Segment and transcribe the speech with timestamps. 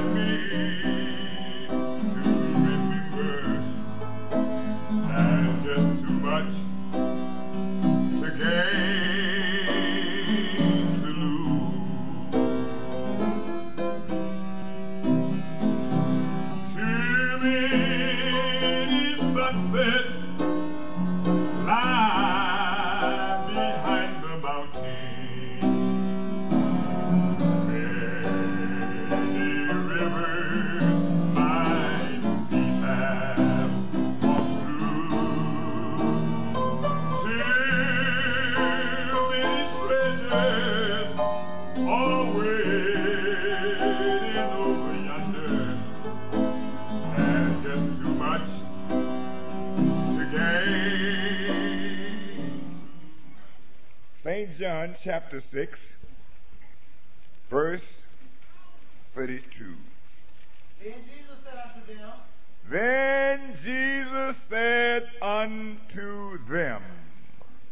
[0.00, 0.35] me.
[54.66, 55.78] John chapter 6,
[57.48, 57.80] verse
[59.14, 59.40] 32.
[60.82, 62.12] Then Jesus said unto them,
[62.68, 66.82] Then Jesus said unto them,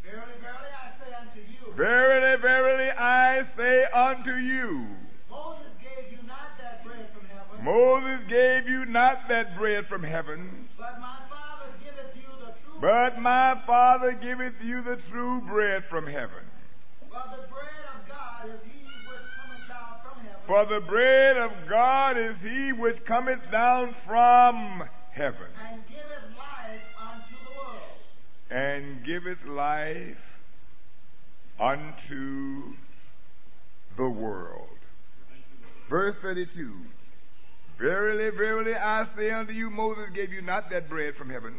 [0.05, 4.87] Verily, verily, I say unto you, Verily, verily, I say unto you,
[5.29, 10.05] Moses gave you not that bread from heaven, Moses gave you not that bread from
[10.05, 15.41] heaven, but my Father giveth you the true but my Father giveth you the true
[15.41, 16.45] bread from heaven.
[18.47, 20.43] For the bread of God is he which cometh down from heaven.
[20.47, 26.85] For the bread of God is he which cometh down from heaven And giveth life
[27.01, 27.99] unto the world.
[28.51, 30.23] and giveth life
[31.59, 32.75] unto
[33.97, 34.69] the world.
[35.89, 36.73] Verse 32.
[37.79, 41.55] Verily, verily, I say unto you, Moses gave you not that bread from heaven,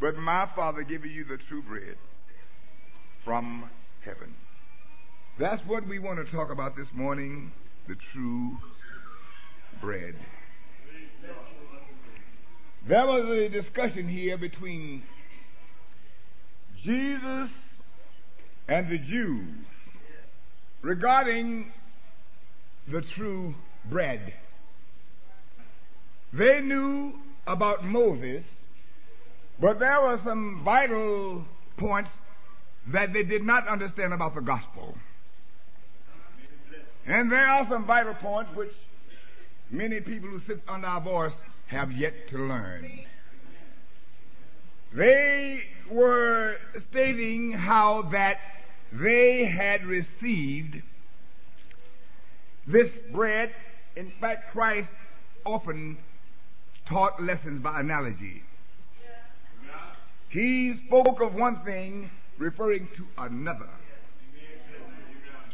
[0.00, 1.96] but my Father giveth you the true bread
[3.24, 3.68] from
[4.04, 4.34] heaven.
[5.38, 7.52] That's what we want to talk about this morning
[7.86, 8.58] the true
[9.80, 10.16] bread.
[12.88, 15.04] There was a discussion here between
[16.84, 17.50] Jesus
[18.66, 19.54] and the Jews
[20.82, 21.70] regarding
[22.90, 23.54] the true
[23.88, 24.32] bread.
[26.32, 27.12] They knew
[27.46, 28.42] about Moses,
[29.60, 31.44] but there were some vital
[31.76, 32.10] points
[32.92, 34.96] that they did not understand about the gospel.
[37.08, 38.72] And there are some vital points which
[39.70, 41.32] many people who sit under our voice
[41.68, 43.00] have yet to learn.
[44.92, 46.56] They were
[46.90, 48.36] stating how that
[48.92, 50.82] they had received
[52.66, 53.54] this bread.
[53.96, 54.88] In fact, Christ
[55.46, 55.96] often
[56.86, 58.42] taught lessons by analogy.
[60.28, 63.70] He spoke of one thing referring to another.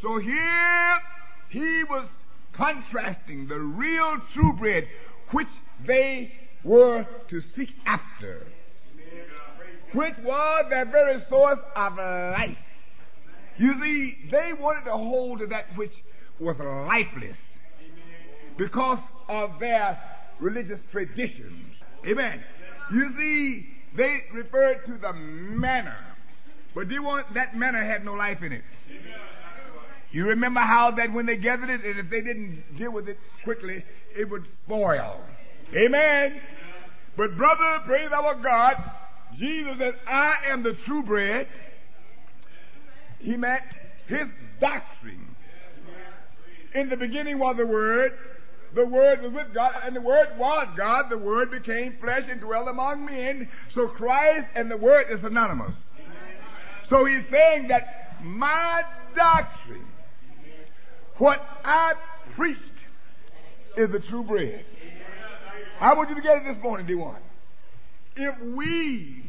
[0.03, 1.01] So here
[1.49, 2.09] he was
[2.53, 4.87] contrasting the real true bread
[5.31, 5.49] which
[5.87, 6.32] they
[6.62, 8.47] were to seek after,
[9.93, 12.56] which was their very source of life.
[13.56, 15.93] You see, they wanted to hold to that which
[16.41, 17.37] was lifeless
[18.56, 20.00] because of their
[20.41, 21.75] religious traditions.
[22.06, 22.43] Amen.
[22.93, 23.66] You see,
[23.97, 25.97] they referred to the manna,
[26.75, 28.65] but they want that manna had no life in it.
[30.15, 33.19] You remember how that when they gathered it, and if they didn't deal with it
[33.43, 33.85] quickly,
[34.17, 35.21] it would spoil.
[35.77, 36.41] Amen.
[37.17, 38.77] But brother, praise our God,
[39.37, 41.49] Jesus said, I am the true bread.
[43.19, 43.65] He meant
[44.07, 44.29] his
[44.61, 45.35] doctrine.
[46.77, 48.12] In the beginning was the Word.
[48.77, 51.06] The Word was with God, and the Word was God.
[51.11, 53.49] The Word became flesh and dwelt among men.
[53.75, 55.75] So Christ and the Word is synonymous.
[56.88, 58.83] So he's saying that my
[59.17, 59.87] doctrine
[61.19, 61.94] what I
[62.34, 62.61] preached
[63.76, 64.64] is the true bread.
[65.81, 67.20] I want you to get it this morning, dear one.
[68.16, 69.25] If we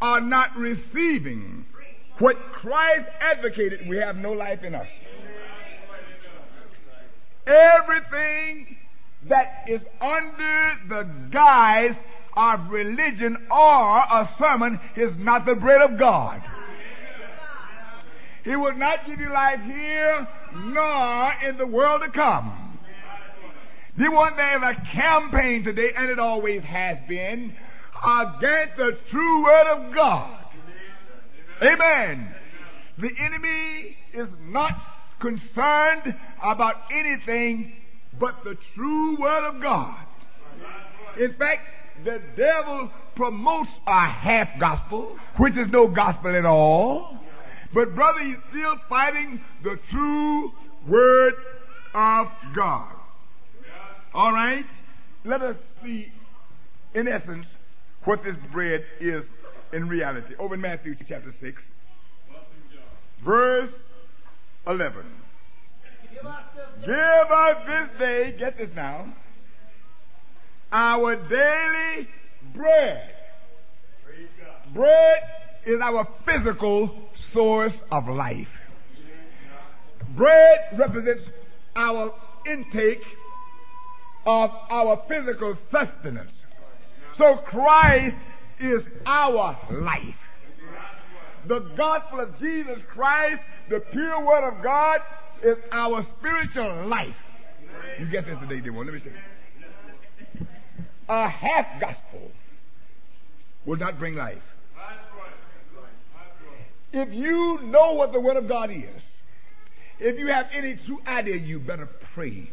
[0.00, 1.66] are not receiving
[2.18, 4.86] what Christ advocated, we have no life in us.
[7.46, 8.76] Everything
[9.28, 11.96] that is under the guise
[12.36, 16.42] of religion or a sermon is not the bread of God.
[18.44, 22.78] He will not give you life here nor in the world to come.
[23.96, 27.54] The one is a campaign today, and it always has been,
[28.04, 30.38] against the true word of God.
[31.62, 32.32] Amen.
[32.98, 34.72] The enemy is not
[35.20, 37.72] concerned about anything
[38.20, 39.96] but the true word of God.
[41.18, 41.62] In fact,
[42.04, 47.18] the devil promotes a half gospel, which is no gospel at all.
[47.74, 50.52] But brother, he's still fighting the true
[50.86, 51.34] word
[51.94, 52.92] of God.
[54.14, 54.64] All right?
[55.24, 56.12] Let us see,
[56.94, 57.46] in essence,
[58.04, 59.24] what this bread is
[59.72, 60.34] in reality.
[60.38, 61.62] Over in Matthew chapter 6,
[63.24, 63.72] verse
[64.66, 65.04] 11.
[66.14, 69.12] Give us this day, get this now,
[70.72, 72.08] our daily
[72.54, 73.14] bread.
[74.74, 75.22] Bread
[75.66, 76.94] is our physical
[77.32, 78.48] source of life.
[80.16, 81.22] Bread represents
[81.76, 82.12] our
[82.46, 83.02] intake
[84.26, 86.32] of our physical sustenance.
[87.16, 88.16] So Christ
[88.60, 90.14] is our life.
[91.46, 93.40] The gospel of Jesus Christ,
[93.70, 95.00] the pure word of God,
[95.42, 97.14] is our spiritual life.
[97.98, 98.86] You get this today, dear one.
[98.86, 100.46] Let me say.
[101.08, 102.30] A half gospel
[103.64, 104.42] will not bring life.
[106.92, 109.02] If you know what the Word of God is,
[109.98, 112.50] if you have any true idea, you better pray.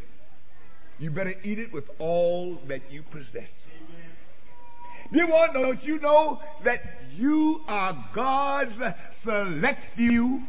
[0.98, 3.50] You better eat it with all that you possess.
[5.12, 6.82] Dear one, don't you know that
[7.16, 8.72] you are God's
[9.24, 10.44] select few?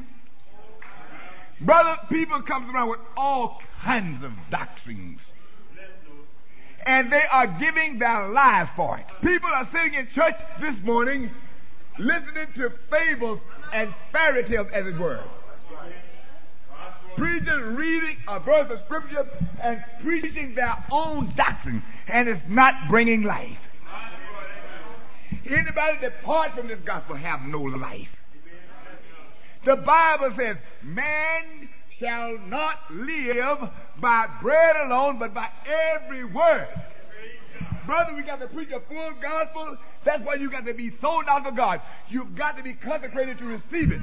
[1.61, 5.21] Brother, people come around with all kinds of doctrines.
[6.85, 9.07] And they are giving their lives for it.
[9.21, 11.31] People are sitting in church this morning
[11.99, 13.41] listening to fables
[13.73, 15.23] and fairy tales, as it were.
[17.17, 19.27] Preachers reading a verse of scripture
[19.63, 23.57] and preaching their own doctrine, and it's not bringing life.
[25.49, 28.09] Anybody depart from this gospel have no life.
[29.65, 33.59] The Bible says, man shall not live
[34.01, 36.69] by bread alone, but by every word.
[37.87, 39.77] Brother, we got to preach a full gospel.
[40.05, 41.81] That's why you got to be sold out for God.
[42.09, 44.01] You've got to be consecrated to receive it.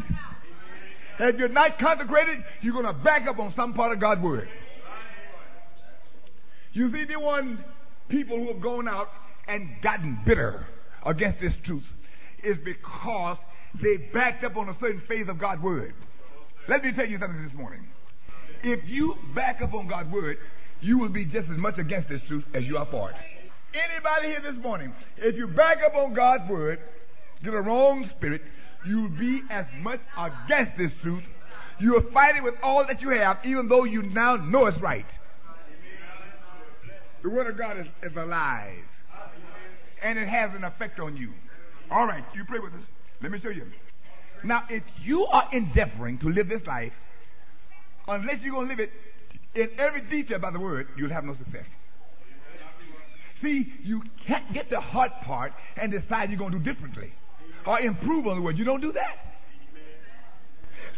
[1.19, 4.47] If you're not consecrated, you're going to back up on some part of God's word.
[6.73, 7.63] You see, the one
[8.09, 9.09] people who have gone out
[9.47, 10.65] and gotten bitter
[11.05, 11.83] against this truth
[12.43, 13.37] is because
[13.81, 15.93] they backed up on a certain phase of God's word.
[16.67, 17.87] Let me tell you something this morning.
[18.63, 20.37] If you back up on God's word,
[20.81, 23.15] you will be just as much against this truth as you are for it.
[23.73, 26.79] Anybody here this morning, if you back up on God's word,
[27.43, 28.43] get a wrong spirit,
[28.85, 31.23] you'll be as much against this truth.
[31.79, 35.07] You'll fight it with all that you have, even though you now know it's right.
[37.23, 38.83] The word of God is, is alive.
[40.03, 41.31] And it has an effect on you.
[41.89, 42.81] All right, you pray with us.
[43.23, 43.65] Let me show you.
[44.43, 46.93] Now, if you are endeavoring to live this life,
[48.07, 48.91] unless you're going to live it
[49.55, 51.65] in every detail by the word, you'll have no success.
[53.43, 57.11] See, you can't get the hard part and decide you're going to do differently
[57.67, 58.57] or improve on the word.
[58.57, 59.17] You don't do that.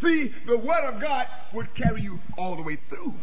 [0.02, 3.14] See, the word of God would carry you all the way through.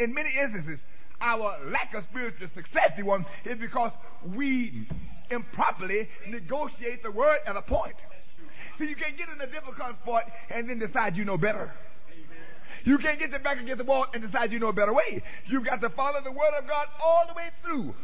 [0.00, 0.78] In many instances,
[1.20, 3.92] our lack of spiritual success, the one, is because
[4.34, 4.88] we
[5.30, 7.96] improperly negotiate the word at a point.
[8.78, 11.72] See, you can't get in a difficult spot and then decide you know better.
[12.84, 15.22] You can't get the back against the wall and decide you know a better way.
[15.46, 17.94] You've got to follow the word of God all the way through.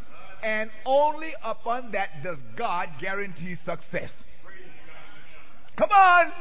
[0.43, 4.11] And only upon that does God guarantee success.
[5.77, 6.33] Come on!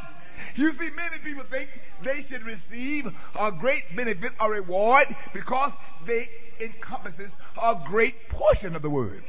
[0.55, 1.69] You see, many people think
[2.03, 3.05] they should receive
[3.39, 5.71] a great benefit or reward because
[6.07, 6.29] they
[6.59, 7.29] encompasses
[7.61, 9.23] a great portion of the word.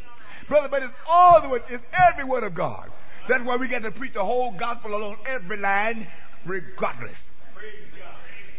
[0.49, 2.91] Brother, but it's all the word, it's every word of God.
[3.29, 6.09] That's why we get to preach the whole gospel along every line,
[6.45, 7.17] regardless.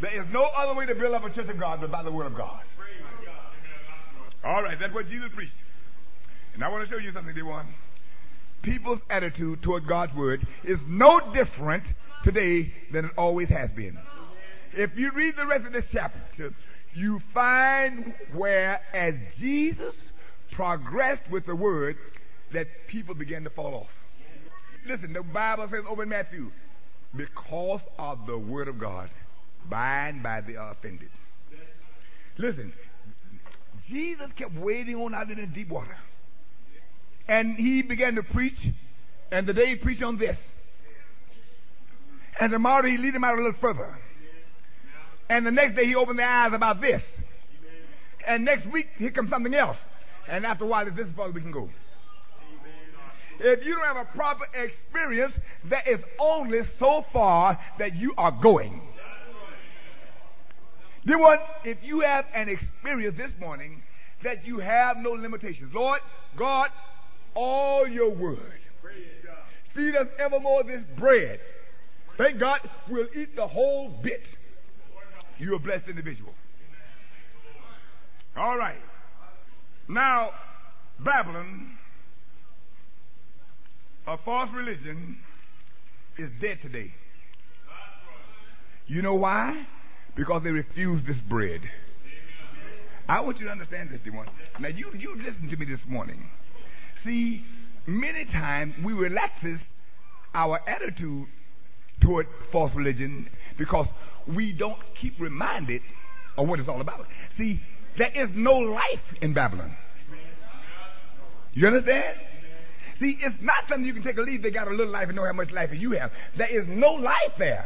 [0.01, 2.11] There is no other way to build up a church of God but by the
[2.11, 2.61] word of God.
[4.43, 5.53] All right, that's what Jesus preached.
[6.53, 7.67] And I want to show you something, dear one.
[8.61, 11.83] People's attitude toward God's word is no different
[12.23, 13.97] today than it always has been.
[14.73, 16.53] If you read the rest of this chapter,
[16.93, 19.95] you find where as Jesus
[20.51, 21.97] progressed with the word
[22.53, 23.89] that people began to fall off.
[24.85, 26.51] Listen, the Bible says over in Matthew,
[27.15, 29.09] because of the word of God,
[29.69, 31.09] by and by they are offended.
[32.37, 32.73] Listen,
[33.87, 35.97] Jesus kept waiting on out in the deep water.
[37.27, 38.57] And he began to preach,
[39.31, 40.37] and today he preached on this.
[42.39, 43.97] And tomorrow he lead him out a little further.
[45.29, 47.01] And the next day he opened their eyes about this.
[48.27, 49.77] And next week, here comes something else.
[50.27, 51.69] And after a while, this is as far as we can go.
[53.39, 55.33] If you don't have a proper experience,
[55.65, 58.81] that is only so far that you are going.
[61.05, 63.81] Dear one, if you have an experience this morning
[64.23, 65.99] that you have no limitations, Lord
[66.37, 66.69] God,
[67.35, 68.59] all your word.
[69.75, 71.39] Feed us evermore this bread.
[72.17, 72.59] Thank God
[72.89, 74.21] we'll eat the whole bit.
[75.39, 76.33] You're a blessed individual.
[78.35, 78.81] All right.
[79.87, 80.31] Now,
[80.99, 81.77] Babylon,
[84.07, 85.17] a false religion,
[86.17, 86.93] is dead today.
[88.87, 89.65] You know why?
[90.15, 91.61] Because they refuse this bread.
[93.07, 94.27] I want you to understand this, dear one.
[94.59, 96.29] Now, you, you listen to me this morning.
[97.03, 97.43] See,
[97.85, 99.59] many times we relaxes
[100.33, 101.27] our attitude
[102.01, 103.87] toward false religion because
[104.27, 105.81] we don't keep reminded
[106.37, 107.05] of what it's all about.
[107.37, 107.61] See,
[107.97, 109.75] there is no life in Babylon.
[111.53, 112.17] You understand?
[112.99, 114.43] See, it's not something you can take a leave.
[114.43, 116.11] They got a little life and know how much life you have.
[116.37, 117.65] There is no life there.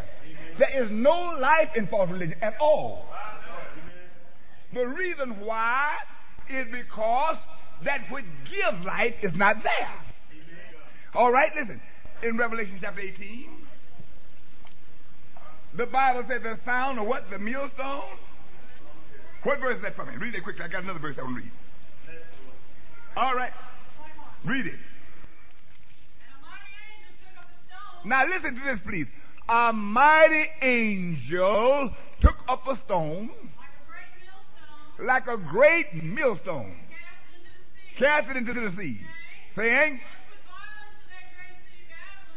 [0.57, 3.05] There is no life in false religion at all.
[4.73, 5.93] The reason why
[6.49, 7.37] is because
[7.83, 9.93] that which gives life is not there.
[11.13, 11.81] All right, listen.
[12.23, 13.49] In Revelation chapter 18,
[15.77, 17.29] the Bible says the sound of what?
[17.29, 18.03] The millstone?
[19.43, 20.07] What verse is that from?
[20.09, 20.15] Me?
[20.17, 20.63] Read it quickly.
[20.63, 21.51] I got another verse I want to read.
[23.17, 23.51] All right.
[24.45, 24.79] Read it.
[28.05, 29.07] Now listen to this, please.
[29.49, 31.91] A mighty angel
[32.21, 33.29] took up a stone
[34.99, 36.75] like a great millstone,
[37.97, 38.99] cast it into the sea,
[39.55, 39.99] saying,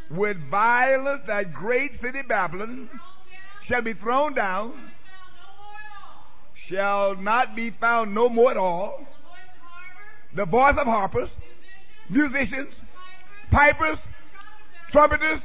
[0.09, 2.89] with violence that great city Babylon
[3.67, 4.91] shall be thrown down,
[6.67, 9.05] shall not be found no more at all.
[10.35, 11.29] The voice of harpers,
[12.09, 12.73] musicians,
[13.51, 13.97] pipers,
[14.91, 15.41] trumpeters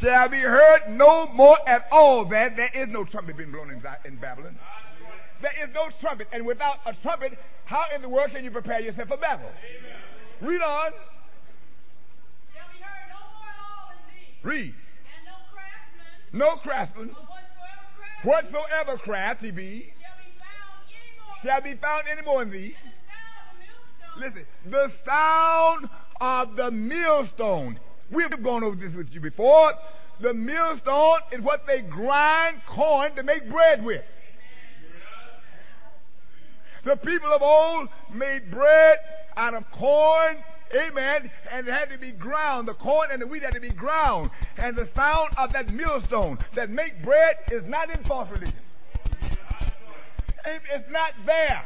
[0.00, 2.24] shall be heard no more at all.
[2.28, 4.58] That there is no trumpet being blown in, Babylon.
[5.42, 8.80] There is no trumpet, and without a trumpet, how in the world can you prepare
[8.80, 9.50] yourself for battle?
[10.40, 10.92] Read on.
[14.44, 14.74] No Read.
[16.32, 17.10] No craftsman,
[18.22, 19.92] whatsoever craft he be,
[21.42, 22.74] shall be found any more in thee.
[24.16, 27.78] Listen, the sound of the millstone.
[28.10, 29.74] We've gone over this with you before.
[30.20, 34.02] The millstone is what they grind corn to make bread with.
[36.84, 38.98] The people of old made bread
[39.36, 40.36] out of corn,
[40.74, 42.66] amen, and it had to be ground.
[42.66, 44.30] The corn and the wheat had to be ground.
[44.58, 48.58] And the sound of that millstone that make bread is not in false religion.
[50.44, 51.64] It's not there.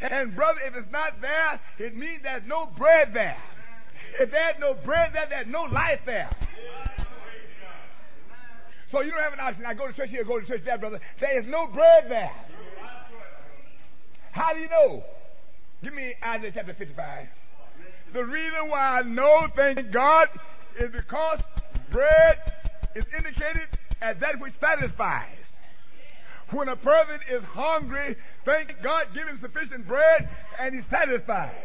[0.00, 3.36] And brother, if it's not there, it means there's no bread there.
[4.20, 6.30] If there's no bread there, there's no life there.
[8.92, 9.66] So you don't have an option.
[9.66, 11.00] I go to church here, go to church there, brother.
[11.18, 12.30] There is no bread there.
[14.36, 15.02] How do you know?
[15.82, 17.26] Give me Isaiah chapter 55.
[18.12, 20.28] The reason why I know, thank God,
[20.78, 21.38] is because
[21.90, 22.36] bread
[22.94, 23.66] is indicated
[24.02, 25.38] as that which satisfies.
[26.50, 30.28] When a person is hungry, thank God, give him sufficient bread
[30.60, 31.56] and he's satisfied.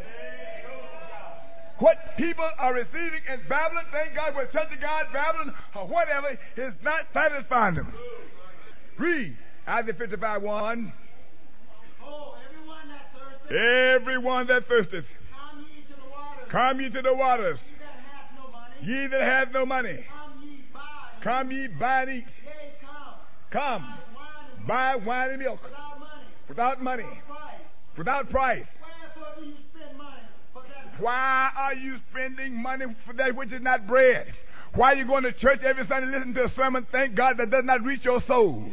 [1.80, 6.40] What people are receiving in Babylon, thank God, with Church of God, Babylon, or whatever,
[6.56, 7.94] is not satisfying them.
[8.98, 9.36] Read
[9.68, 10.94] Isaiah 55 1.
[13.51, 15.03] Everyone that thirsteth,
[16.50, 17.60] come ye to the waters.
[18.81, 20.05] Ye that have no money,
[21.22, 22.01] come ye buy.
[22.03, 22.25] And eat.
[23.51, 23.93] Come,
[24.65, 25.60] buy wine and milk.
[25.62, 27.22] without money, without money.
[27.98, 28.65] Without price.
[31.00, 34.34] Why are you spending money for that which is not bread?
[34.74, 37.50] Why are you going to church every Sunday listening to a sermon, thank God, that
[37.50, 38.72] does not reach your soul?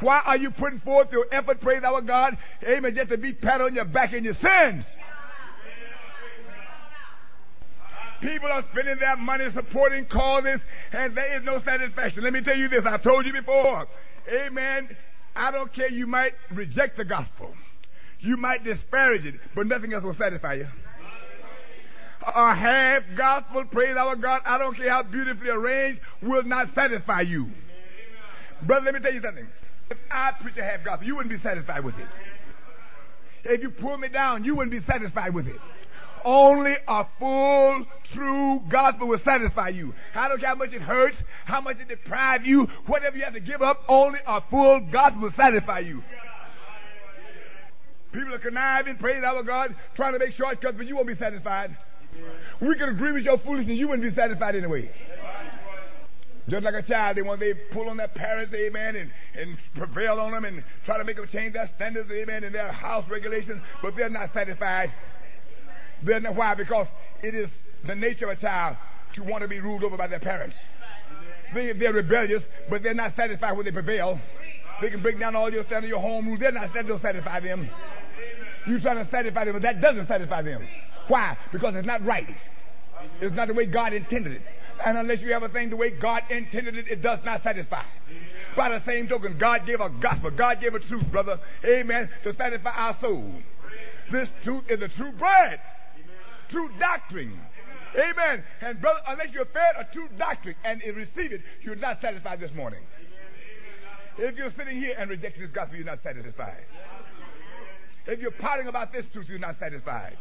[0.00, 3.60] Why are you putting forth your effort, praise our God, amen, just to be pat
[3.60, 4.84] on your back in your sins?
[8.20, 10.60] People are spending their money supporting causes,
[10.92, 12.22] and there is no satisfaction.
[12.22, 12.84] Let me tell you this.
[12.84, 13.86] I've told you before.
[14.30, 14.94] Amen.
[15.34, 15.90] I don't care.
[15.90, 17.54] You might reject the gospel.
[18.20, 20.68] You might disparage it, but nothing else will satisfy you.
[22.22, 27.22] A half gospel, praise our God, I don't care how beautifully arranged, will not satisfy
[27.22, 27.50] you.
[28.62, 29.48] Brother, let me tell you something.
[29.90, 32.06] If I preach a half gospel, you wouldn't be satisfied with it.
[33.44, 35.56] If you pull me down, you wouldn't be satisfied with it.
[36.24, 39.92] Only a full, true gospel will satisfy you.
[40.14, 43.32] I don't care how much it hurts, how much it deprives you, whatever you have
[43.34, 46.04] to give up, only a full gospel will satisfy you.
[48.12, 51.76] People are conniving, praise our God, trying to make shortcuts, but you won't be satisfied.
[52.60, 54.90] We can agree with your foolishness, you wouldn't be satisfied anyway.
[56.48, 60.18] Just like a child, they want they pull on their parents, amen, and, and prevail
[60.18, 63.60] on them and try to make them change their standards, amen, and their house regulations,
[63.82, 64.92] but they're not satisfied.
[66.02, 66.54] They're not, why?
[66.54, 66.86] Because
[67.22, 67.48] it is
[67.86, 68.76] the nature of a child
[69.14, 70.56] to want to be ruled over by their parents.
[71.54, 74.18] They, they're rebellious, but they're not satisfied when they prevail.
[74.80, 76.40] They can break down all your standards, your home rules.
[76.40, 77.68] They're not that don't satisfy them.
[78.66, 80.66] You trying to satisfy them, but that doesn't satisfy them.
[81.08, 81.36] Why?
[81.52, 82.28] Because it's not right.
[83.20, 84.42] It's not the way God intended it.
[84.84, 87.84] And unless you have a thing the way God intended it, it does not satisfy.
[88.56, 90.30] By the same token, God gave a gospel.
[90.30, 91.38] God gave a truth, brother.
[91.64, 92.08] Amen.
[92.24, 93.32] To satisfy our soul.
[94.10, 95.60] This truth is the true bread.
[96.50, 97.38] True doctrine.
[97.94, 98.44] Amen.
[98.60, 102.52] And brother, unless you're fed a true doctrine and receive it, you're not satisfied this
[102.54, 102.80] morning.
[104.18, 106.64] If you're sitting here and rejecting this gospel, you're not satisfied.
[108.06, 110.16] If you're pouting about this truth, you're not satisfied.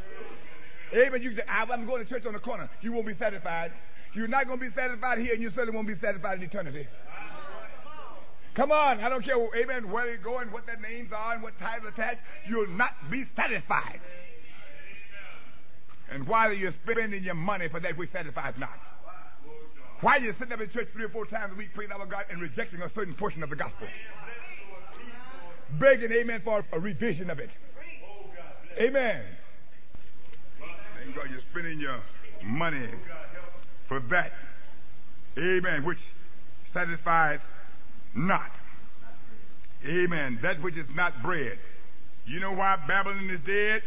[0.94, 1.22] Amen.
[1.22, 2.70] You say, ah, I'm going to church on the corner.
[2.82, 3.72] You won't be satisfied.
[4.14, 6.88] You're not going to be satisfied here, and you certainly won't be satisfied in eternity.
[8.56, 11.44] Come on, I don't care, amen, where you go and what their names are and
[11.44, 12.20] what titles attached.
[12.48, 14.02] You'll not be satisfied.
[16.12, 18.78] And why are you're spending your money for that which satisfies not.
[20.02, 22.06] Why are you sitting up in church three or four times a week praying our
[22.06, 23.88] God and rejecting a certain portion of the gospel?
[25.80, 27.50] Begging, amen, for a revision of it.
[28.80, 29.24] Amen.
[30.98, 32.02] Thank God you're spending your
[32.44, 32.88] money
[33.90, 34.32] for that.
[35.38, 35.84] Amen.
[35.84, 35.98] Which
[36.74, 37.40] satisfies
[38.16, 38.52] not.
[39.86, 40.40] Amen.
[40.42, 41.58] That which is not bread.
[42.26, 43.82] You know why Babylon is dead?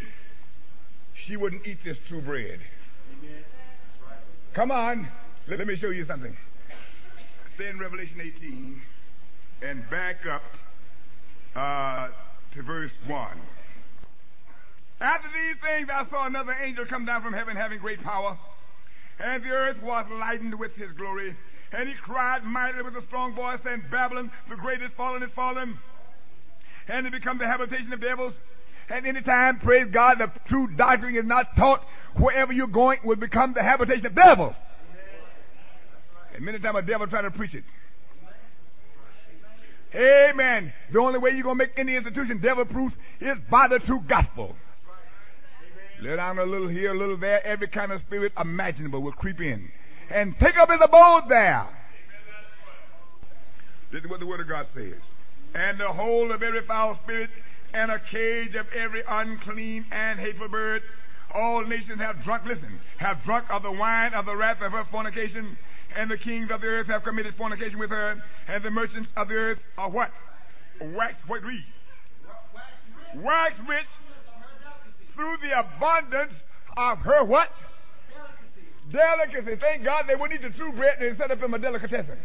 [1.27, 2.59] She wouldn't eat this true bread.
[4.55, 5.09] Come on.
[5.49, 6.37] Let, let me show you something.
[7.55, 8.83] Stay in Revelation 18
[9.63, 10.43] and back up
[11.55, 12.09] uh,
[12.55, 13.41] to verse 1.
[15.01, 18.39] After these things, I saw another angel come down from heaven having great power
[19.23, 21.37] and the earth was lightened with his glory.
[21.73, 25.31] And he cried mightily with a strong voice, saying, Babylon, the great is fallen, is
[25.35, 25.79] fallen,
[26.89, 28.35] and it become the habitation of devils.
[28.91, 33.17] And any time, praise God, the true doctrine is not taught, wherever you're going will
[33.17, 34.55] become the habitation of devils.
[36.35, 37.65] And many times a devil try to preach it.
[39.95, 40.73] Amen.
[40.93, 44.03] The only way you're going to make any institution devil proof is by the true
[44.07, 44.57] gospel.
[46.03, 47.45] Let down a little here, a little there.
[47.47, 49.71] Every kind of spirit imaginable will creep in
[50.11, 51.65] and take up his abode there.
[53.93, 54.99] This is what the Word of God says.
[55.55, 57.31] And the whole of every foul spirit
[57.73, 60.83] and a cage of every unclean and hateful bird.
[61.35, 64.85] All nations have drunk, listen, have drunk of the wine of the wrath of her
[64.91, 65.57] fornication,
[65.97, 69.29] and the kings of the earth have committed fornication with her, and the merchants of
[69.29, 70.11] the earth are what?
[70.81, 71.65] Wax, what read?
[73.15, 73.87] Wax rich
[75.23, 76.33] through the abundance
[76.77, 77.49] of her what?
[78.91, 79.39] Delicacy.
[79.39, 79.61] Delicacy.
[79.61, 82.19] Thank God they wouldn't eat the true bread and they set up them a delicatessen.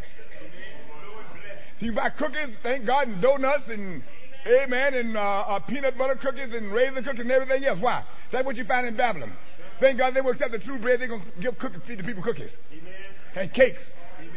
[1.78, 4.02] So you buy cookies, thank God, and donuts and
[4.44, 7.78] amen, and uh, uh, peanut butter cookies and raisin cookies and everything else.
[7.80, 8.02] Why?
[8.32, 9.32] That's what you find in Babylon.
[9.78, 11.00] Thank God they will accept the true bread.
[11.00, 12.92] They're going to give cookies, feed the people cookies Amen.
[13.36, 13.82] and cakes
[14.18, 14.32] Amen.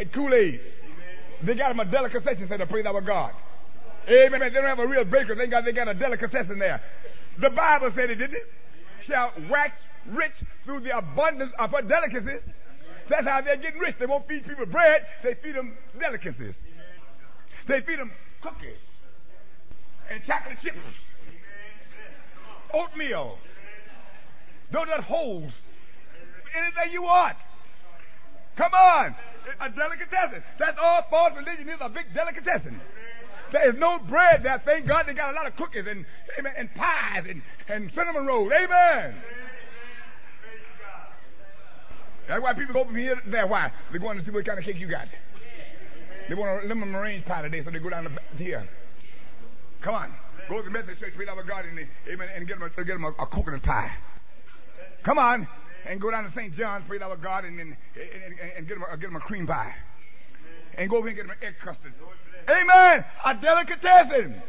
[0.00, 0.60] and Kool-Aid.
[1.42, 3.32] They got them a delicatessen, said the praise our God.
[4.08, 4.40] Amen.
[4.40, 5.36] They don't have a real baker.
[5.36, 6.80] Thank God they got a delicatessen there.
[7.40, 8.52] The Bible said it, didn't it?
[9.06, 9.72] Shall wax
[10.10, 10.32] rich
[10.64, 12.42] through the abundance of her delicacies.
[13.08, 13.96] That's how they're getting rich.
[13.98, 16.54] They won't feed people bread, they feed them delicacies.
[17.66, 18.10] They feed them
[18.42, 18.76] cookies
[20.10, 20.78] and chocolate chips,
[22.72, 23.38] oatmeal,
[24.72, 25.52] donut holes,
[26.56, 27.36] anything you want.
[28.56, 29.14] Come on.
[29.60, 30.42] A delicatessen.
[30.58, 32.80] That's all false religion is a big delicatessen.
[33.52, 34.60] There is no bread there.
[34.64, 36.04] Thank God they got a lot of cookies and
[36.38, 38.52] amen, and pies and, and cinnamon rolls.
[38.52, 39.14] Amen.
[42.28, 43.46] That's why people go from here there.
[43.46, 43.72] Why?
[43.90, 45.08] They're going to see what kind of cake you got.
[46.28, 48.68] They want a lemon meringue pie today, so they go down to here.
[49.82, 50.12] Come on.
[50.48, 51.78] Go to the Methodist church, praise our God, and,
[52.10, 53.90] amen, and get them, a, get them a, a coconut pie.
[55.04, 55.48] Come on.
[55.86, 56.54] And go down to St.
[56.54, 59.46] John's, praise our God, and, and, and, and get, them a, get them a cream
[59.46, 59.74] pie.
[60.78, 61.92] And go over and get them an egg custard.
[62.48, 63.04] Amen.
[63.24, 64.42] A delicatessen.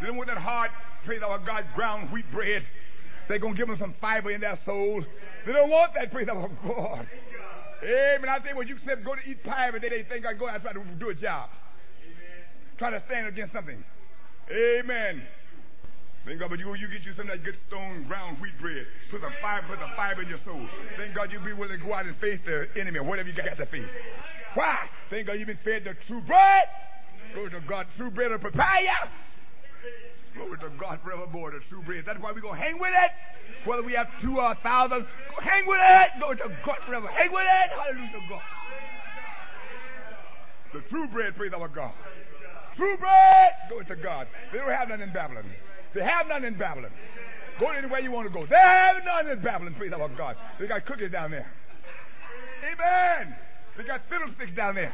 [0.00, 0.70] They don't want that hard,
[1.04, 2.64] praise our God, ground wheat bread.
[3.28, 5.04] They're going to give them some fiber in their souls.
[5.44, 7.06] They don't want that, praise our God.
[7.82, 8.28] Amen.
[8.28, 10.48] I think when you said go to eat pie every day, they think I go
[10.48, 11.50] out try to do a job.
[12.78, 13.82] Try to stand against something.
[14.50, 15.22] Amen.
[16.24, 18.86] Thank God, but you, you get you some of that good stone ground wheat bread.
[19.10, 20.66] Put the fiber, put the fiber in your soul.
[20.96, 23.56] Thank God you'll be willing to go out and face the enemy, whatever you got
[23.56, 23.86] to face.
[24.56, 24.88] Why?
[25.10, 26.64] Think you've been fed the true bread.
[27.34, 28.88] Glory to God, true bread prepare you.
[30.34, 32.04] Glory to God forevermore, the true bread.
[32.06, 33.10] That's why we're going to hang with it.
[33.68, 36.08] Whether we have two or a thousand, go hang with it.
[36.18, 37.06] Glory to God forever.
[37.08, 37.70] Hang with it.
[37.70, 38.42] Hallelujah God.
[40.72, 41.92] The true bread, praise our God.
[42.76, 44.26] True bread, glory to God.
[44.52, 45.44] They don't have none in Babylon.
[45.94, 46.92] They have none in Babylon.
[47.60, 48.46] Go anywhere you want to go.
[48.46, 50.36] They have none in Babylon, praise our God.
[50.58, 51.50] They got cookies down there.
[52.64, 53.36] Amen.
[53.76, 54.92] They got fiddlesticks down there.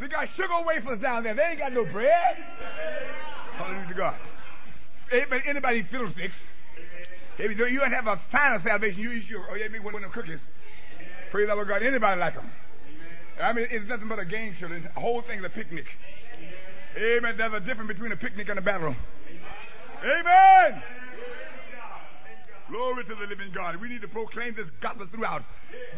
[0.00, 1.34] They got sugar wafers down there.
[1.34, 2.36] They ain't got no bread.
[3.56, 4.16] Hallelujah to God.
[5.12, 5.42] Amen.
[5.46, 6.34] Anybody fiddlesticks?
[7.38, 8.20] If you don't have a
[8.54, 10.40] of salvation, you eat your, oh, yeah, one of them cookies.
[11.30, 11.82] Praise our God.
[11.82, 12.50] Anybody like them?
[13.40, 14.82] I mean, it's nothing but a game, children.
[14.82, 15.86] The whole thing is a picnic.
[16.96, 17.36] Amen.
[17.36, 18.94] There's a difference between a picnic and a battle.
[20.02, 20.82] Amen.
[22.68, 23.76] Glory to the living God.
[23.76, 25.42] We need to proclaim this gospel throughout.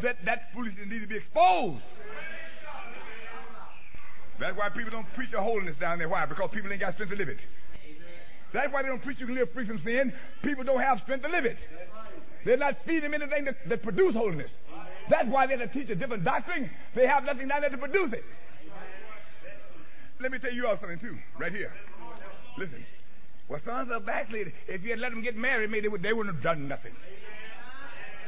[0.03, 1.83] That that foolishness needs to be exposed.
[4.39, 6.09] That's why people don't preach a holiness down there.
[6.09, 6.25] Why?
[6.25, 7.37] Because people ain't got strength to live it.
[8.53, 10.11] That's why they don't preach you can live free from sin.
[10.43, 11.57] People don't have strength to live it.
[12.43, 14.49] They're not feeding them anything that, that produce holiness.
[15.09, 16.69] That's why they're to teach a different doctrine.
[16.95, 18.23] They have nothing down there to produce it.
[20.19, 21.71] Let me tell you all something too, right here.
[22.57, 22.83] Listen.
[23.47, 24.53] Well, are backslid.
[24.67, 26.93] If you had let them get married, maybe they, would, they wouldn't have done nothing.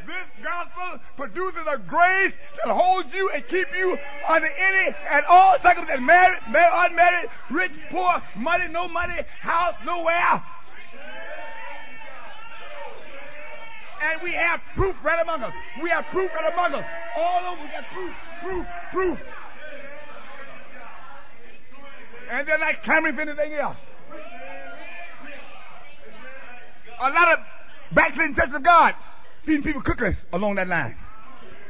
[0.05, 3.97] This gospel produces a grace that holds you and keep you
[4.27, 6.05] under any and all circumstances.
[6.05, 10.43] Married, married, unmarried, rich, poor, money, no money, house, nowhere.
[14.03, 15.53] And we have proof right among us.
[15.81, 16.85] We have proof right among us.
[17.15, 19.19] All over, we got proof, proof, proof.
[22.29, 23.77] And they're not clamoring for anything else.
[27.03, 27.39] A lot of
[27.93, 28.95] backsliding churches of God
[29.45, 30.95] feeding people cookies along that line.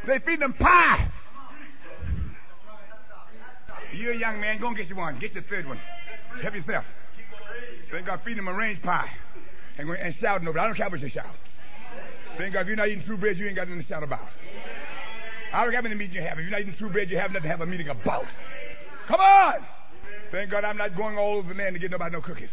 [0.06, 1.10] They feed them pie.
[3.96, 5.19] You're a young man, go and get you one.
[5.19, 5.80] Get your third one.
[6.41, 6.86] Help yourself.
[7.91, 9.10] Thank God feeding them a range pie.
[9.80, 10.62] And, and shouting over it.
[10.62, 11.26] I don't care what you shout.
[12.38, 14.28] Thank God if you're not eating true bread, you ain't got nothing to shout about.
[15.52, 16.38] I don't care how many meetings you have.
[16.38, 18.26] If you're not eating true bread, you have nothing to have a meeting about.
[19.08, 19.56] Come on!
[20.32, 22.50] Thank God I'm not going all over the land to get nobody no cookies.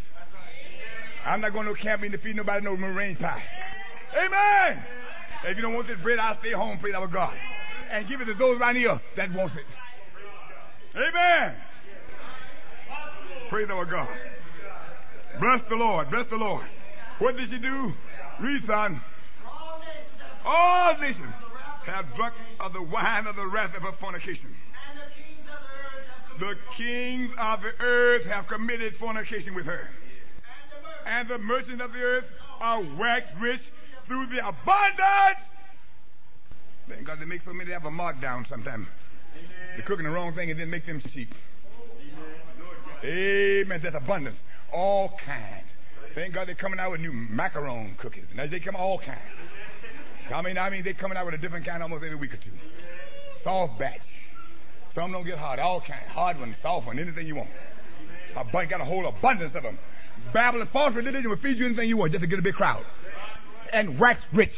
[1.25, 3.43] I'm not going to no camping to feed nobody no range pie.
[4.17, 4.83] Amen!
[5.45, 7.35] If you don't want this bread, I'll stay home, praise our God.
[7.91, 9.65] And give it to those around here that wants it.
[10.97, 11.57] Amen.
[13.49, 14.09] Praise our God.
[15.41, 16.11] Bless the Lord.
[16.11, 16.67] Bless the Lord.
[17.19, 17.93] What did she do?
[18.41, 19.01] Read, son.
[20.45, 21.35] All nations
[21.87, 24.55] have drunk of the wine of the wrath of her fornication.
[26.39, 29.89] The kings of the earth have committed fornication with her.
[31.11, 32.25] And the merchants of the earth
[32.61, 33.63] are waxed rich
[34.07, 35.43] through the abundance.
[36.89, 38.87] Thank God they make so many they have a markdown sometimes.
[39.75, 41.35] They're cooking the wrong thing and then make them cheap.
[43.03, 43.81] Amen.
[43.83, 44.37] That's abundance.
[44.73, 45.67] All kinds.
[46.15, 48.27] Thank God they're coming out with new macaron cookies.
[48.35, 49.19] Now they come all kinds.
[50.33, 52.37] I mean, I mean, they're coming out with a different kind almost every week or
[52.37, 52.53] two.
[53.43, 54.01] Soft batch.
[54.95, 55.59] Some don't get hard.
[55.59, 56.09] All kinds.
[56.09, 57.51] Hard ones, soft one, anything you want.
[58.37, 59.79] I got a whole abundance of them.
[60.33, 62.85] Babylon, false religion will feed you anything you want just to get a big crowd.
[63.73, 64.55] And wax rich.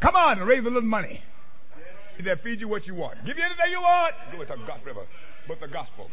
[0.00, 1.22] Come on and raise a little money.
[2.22, 3.24] They'll feed you what you want.
[3.24, 4.14] Give you anything you want.
[4.32, 5.06] Go to God forever.
[5.48, 6.10] But the gospel.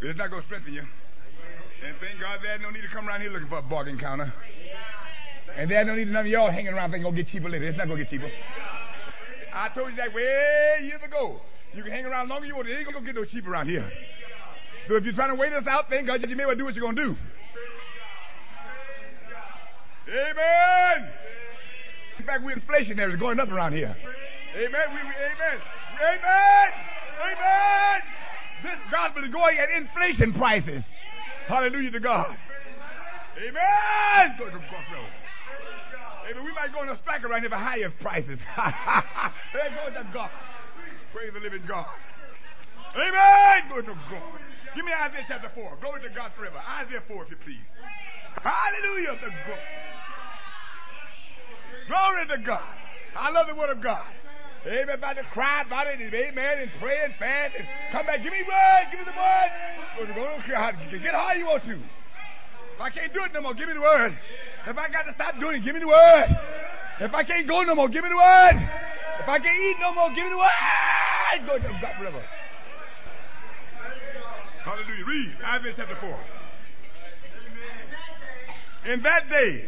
[0.00, 0.82] It's not going to strengthen you.
[0.82, 4.32] And thank God there's no need to come around here looking for a bargain counter.
[5.56, 7.68] And there's no need none of y'all hanging around thinking going to get cheaper later.
[7.68, 8.30] It's not going to get cheaper.
[9.52, 11.40] I told you that way years ago.
[11.74, 12.68] You can hang around longer you want.
[12.68, 13.90] It ain't going to get no cheaper around here.
[14.88, 16.74] So if you're trying to wait us out, thank God you may well do what
[16.74, 17.16] you're going to do.
[20.08, 21.08] Amen.
[22.18, 23.18] In fact, we're inflationary.
[23.18, 23.96] Going up around here.
[24.54, 24.88] Amen.
[24.90, 25.62] We, we, amen.
[26.02, 26.68] Amen.
[27.22, 28.00] Amen.
[28.62, 30.82] This gospel is going at inflation prices.
[31.46, 32.36] Hallelujah to God.
[33.38, 34.36] Amen.
[34.38, 34.52] Amen.
[36.44, 38.38] We might go on a strike around here for higher prices.
[38.58, 39.74] Amen.
[39.74, 40.30] Go to God.
[41.12, 41.86] Praise the living God.
[42.94, 43.62] Amen.
[43.68, 44.40] Go to God.
[44.74, 45.78] Give me Isaiah chapter 4.
[45.80, 46.56] Glory to God forever.
[46.56, 47.66] Isaiah 4, if you please.
[48.40, 49.62] Hallelujah to God.
[51.88, 52.72] Glory to God.
[53.14, 54.06] I love the word of God.
[54.64, 58.22] To cry about it, and amen, and pray and fast, and come back.
[58.22, 58.88] Give me the word.
[58.90, 59.50] Give me the word.
[60.14, 61.74] Don't care how, get how you want to.
[61.74, 64.16] If I can't do it no more, give me the word.
[64.66, 66.36] If I got to stop doing it, give me the word.
[67.00, 68.56] If I can't go no more, give me the word.
[69.20, 70.48] If I can't eat no more, give me the word.
[71.46, 72.24] Go to God forever.
[74.64, 75.04] Hallelujah.
[75.04, 76.20] Read Isaiah chapter 4.
[78.94, 79.64] In that day,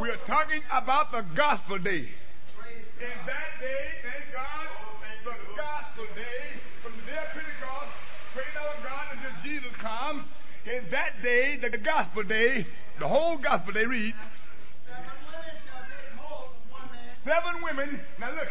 [0.00, 2.08] we are talking about the gospel day.
[2.08, 4.66] In that day, thank God,
[5.22, 7.92] the gospel day, from the day of Pentecost,
[8.32, 10.24] praise our God until Jesus comes.
[10.64, 12.66] In that day, the gospel day,
[12.98, 14.14] the whole gospel day, read.
[17.22, 18.00] Seven women.
[18.18, 18.48] Now look,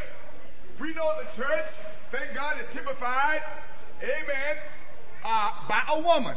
[0.80, 1.66] we know the church,
[2.12, 3.42] thank God, is typified,
[4.04, 4.58] amen,
[5.28, 6.36] uh, by a woman.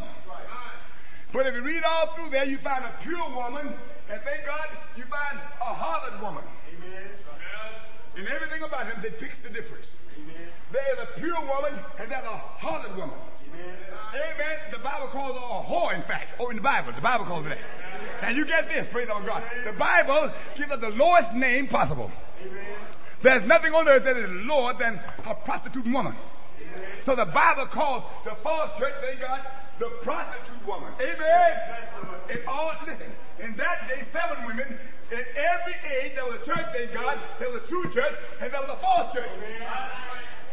[1.33, 3.71] But if you read all through there, you find a pure woman,
[4.11, 6.43] and thank God, you find a harlot woman.
[6.75, 7.07] Amen.
[8.19, 9.87] And everything about him they depicts the difference.
[10.19, 10.51] Amen.
[10.73, 13.15] There is a pure woman, and there's a harlot woman.
[13.47, 13.77] Amen.
[14.11, 14.57] Amen.
[14.73, 16.35] The Bible calls her a whore, in fact.
[16.41, 18.23] Oh, in the Bible, the Bible calls her that.
[18.23, 19.45] Now you get this, praise our God.
[19.65, 22.11] The Bible gives us the lowest name possible.
[23.23, 26.17] There's nothing on earth that is lower than a prostitute woman.
[27.07, 29.41] So the Bible calls the false church, they got
[29.79, 30.93] the prostitute woman.
[31.01, 31.53] Amen.
[32.29, 33.11] And all, listen,
[33.43, 34.79] in that day, seven women,
[35.11, 38.53] in every age, there was a church, they got, there was a true church, and
[38.53, 39.33] there was a false church.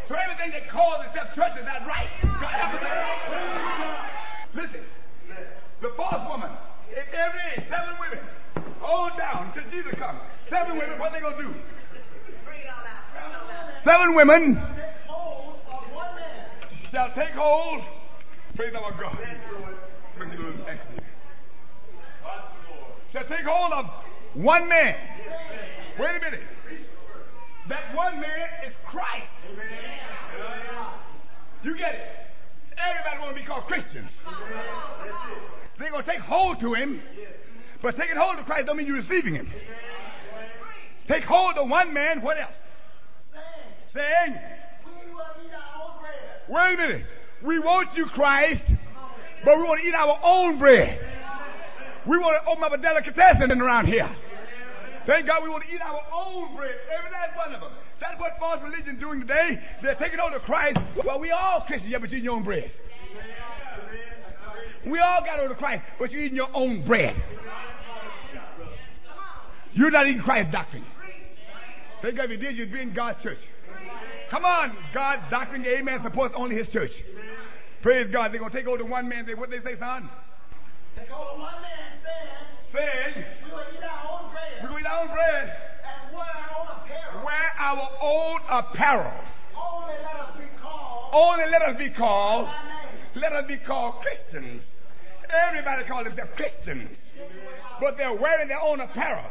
[0.07, 2.07] So everything they call themselves church is not right.
[4.55, 4.81] Listen,
[5.81, 6.49] the false woman,
[6.89, 8.23] in every age, seven women,
[8.81, 10.19] all down until Jesus comes.
[10.49, 11.53] Seven women, what they gonna do?
[13.83, 14.55] Seven women
[16.91, 17.81] shall take hold
[18.57, 19.15] Praise our God.
[23.13, 23.85] Shall take hold of
[24.33, 24.95] one man.
[25.99, 26.41] Wait a minute.
[27.69, 29.27] That one man is Christ.
[31.63, 32.01] You get it?
[32.77, 34.09] Everybody want to be called Christians.
[35.77, 36.99] They're going to take hold to him,
[37.83, 39.51] but taking hold of Christ don't mean you're receiving him.
[41.07, 42.53] Take hold of one man, what else?
[43.93, 44.35] Saying,
[46.49, 47.05] wait a minute.
[47.43, 48.63] We want you, Christ,
[49.45, 50.99] but we want to eat our own bread.
[52.07, 54.09] We want to open up a delicatessen around here.
[55.05, 57.71] Thank God we want to eat our own bread, every last one of them.
[58.01, 59.59] That's what false religion doing today.
[59.81, 60.79] They're taking to Christ.
[61.05, 62.71] Well, we all Christians, yeah, but you eat your own bread.
[64.85, 67.15] We all got over to Christ, but you're eating your own bread.
[69.73, 70.85] You're not eating Christ's doctrine.
[72.01, 73.39] Thank God if you did, you'd be in God's church.
[74.29, 76.91] Come on, God's doctrine, amen, supports only His church.
[77.81, 78.31] Praise God.
[78.31, 79.25] They're going to take over one man.
[79.25, 80.09] They, what they say, son?
[80.95, 84.63] Take over one man saying, saying we're going to eat our own bread.
[84.63, 85.53] We're going to eat our own bread.
[85.85, 87.25] And wear our own apparel.
[87.25, 89.23] Wear our own apparel.
[89.55, 91.09] Only let us be called.
[91.13, 92.49] Only let us be called.
[93.15, 94.63] Let us be called Christians.
[95.47, 96.89] Everybody calls themselves Christians.
[97.79, 99.25] But they're wearing their own apparel.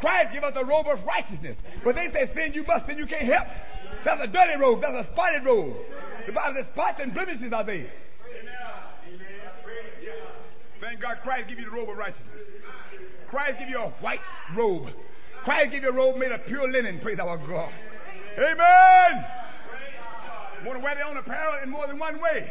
[0.00, 1.56] Christ give us a robe of righteousness.
[1.84, 3.46] But they say sin you must and you can't help.
[4.08, 4.80] That's a dirty robe.
[4.80, 5.76] That's a spotted robe.
[6.24, 7.92] The Bible says spots and blemishes are there.
[8.24, 8.56] Amen.
[10.80, 12.40] Thank God Christ give you the robe of righteousness.
[13.28, 14.24] Christ give you a white
[14.56, 14.88] robe.
[15.44, 17.04] Christ give you a robe made of pure linen.
[17.04, 17.68] Praise our God.
[18.40, 19.12] Amen.
[20.64, 22.48] Want to wear their own apparel in more than one way.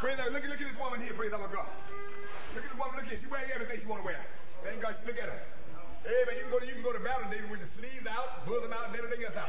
[0.00, 0.36] Praise God.
[0.36, 1.16] Look, look at this woman here.
[1.16, 1.64] Praise our God.
[2.52, 3.00] Look at this woman.
[3.00, 3.16] Look at.
[3.24, 4.20] She's wearing everything she want to wear.
[4.60, 5.00] Thank God.
[5.08, 5.40] Look at her.
[6.04, 6.36] Amen.
[6.36, 8.68] You can go to you can go to battle David with the sleeves out, bosom
[8.76, 9.48] out, and everything else out.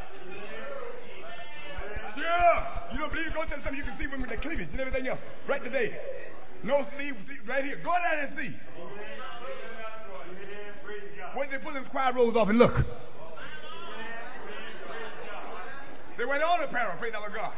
[2.25, 2.57] Sure.
[2.93, 3.33] You don't believe?
[3.33, 5.19] Go tell something you can see women with their cleavage and everything else.
[5.47, 5.97] Right today.
[6.63, 7.15] No sleeve,
[7.47, 7.77] right here.
[7.83, 8.55] Go down and see.
[11.35, 12.73] When they pull them choir rolls off and look.
[16.17, 17.51] They went on apparel, praise our God.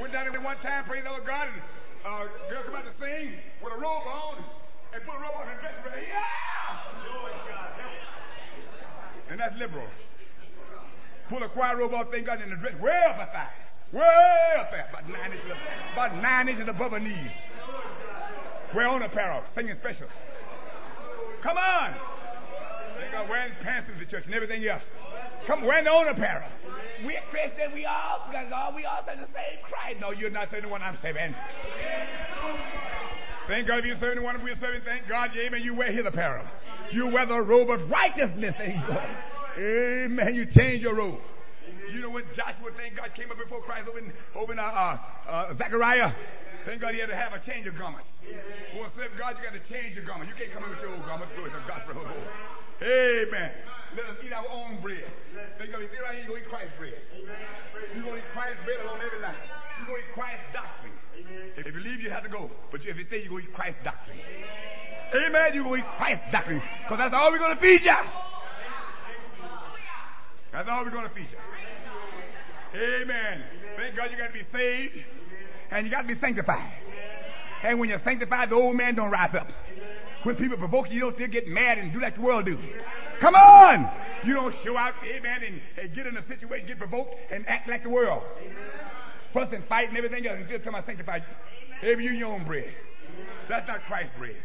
[0.00, 1.60] Went down there one time, praise our God, and
[2.06, 4.38] uh, girl come out to sing with a robe on
[4.94, 6.06] and put a robe on and dress ready.
[6.06, 6.22] Yeah!
[9.30, 9.86] And that's liberal.
[11.28, 13.18] Pull a choir robe off, thank God, and the dress way up.
[13.92, 15.50] Way up there, about nine inches,
[15.92, 17.30] about nine inches above her knees.
[18.74, 20.06] Wear on apparel, singing special.
[21.42, 21.94] Come on.
[22.98, 24.82] They got wearing pants in the church and everything else.
[25.46, 26.48] Come wear their own apparel.
[27.04, 30.00] We're Christian, we all, because all we all say the same Christ.
[30.00, 31.34] No, you're not saying the one I'm serving.
[33.48, 36.06] Thank God if you're serving the one we're serving, thank God, amen, you wear his
[36.06, 36.46] apparel.
[36.92, 38.54] You wear the robe of righteousness,
[39.58, 40.34] Amen.
[40.34, 41.18] You change your robe.
[41.92, 44.64] You know when Joshua, thank God, came up before Christ over in, over in uh,
[44.64, 44.96] uh,
[45.28, 46.12] uh, Zechariah,
[46.64, 48.08] thank God he had to have a change of garment.
[48.72, 50.32] For serve God, you got to change your garment.
[50.32, 51.28] You can't come in with your old garment.
[51.36, 52.00] Go with the gospel.
[52.00, 53.50] Amen.
[53.92, 55.04] Let us eat our own bread.
[55.60, 56.96] Thank God, if you're right here, you're going to eat Christ's bread.
[57.92, 59.36] You're going to eat Christ's bread along every night.
[59.76, 60.96] You're going to eat Christ's doctrine.
[61.60, 62.48] If you leave, you have to go.
[62.72, 64.16] But if you stay, you're going to eat Christ's doctrine.
[65.12, 65.52] Amen.
[65.52, 66.62] You're going to eat Christ's doctrine.
[66.88, 68.00] Because that's all we're going to feed you.
[70.56, 71.40] That's all we're going to feed you.
[72.74, 73.42] Amen.
[73.76, 74.94] Thank God you got to be saved
[75.70, 76.72] and you got to be sanctified.
[77.62, 79.48] And when you're sanctified, the old man don't rise up.
[80.24, 82.58] When people provoke you, you don't still get mad and do like the world do.
[83.20, 83.90] Come on!
[84.24, 87.68] You don't show out, amen, and, and get in a situation, get provoked, and act
[87.68, 88.22] like the world.
[89.32, 91.24] Fuss and fight and everything else, and still tell my sanctified.
[91.82, 92.72] Maybe you your own bread.
[93.48, 94.36] That's not Christ's bread.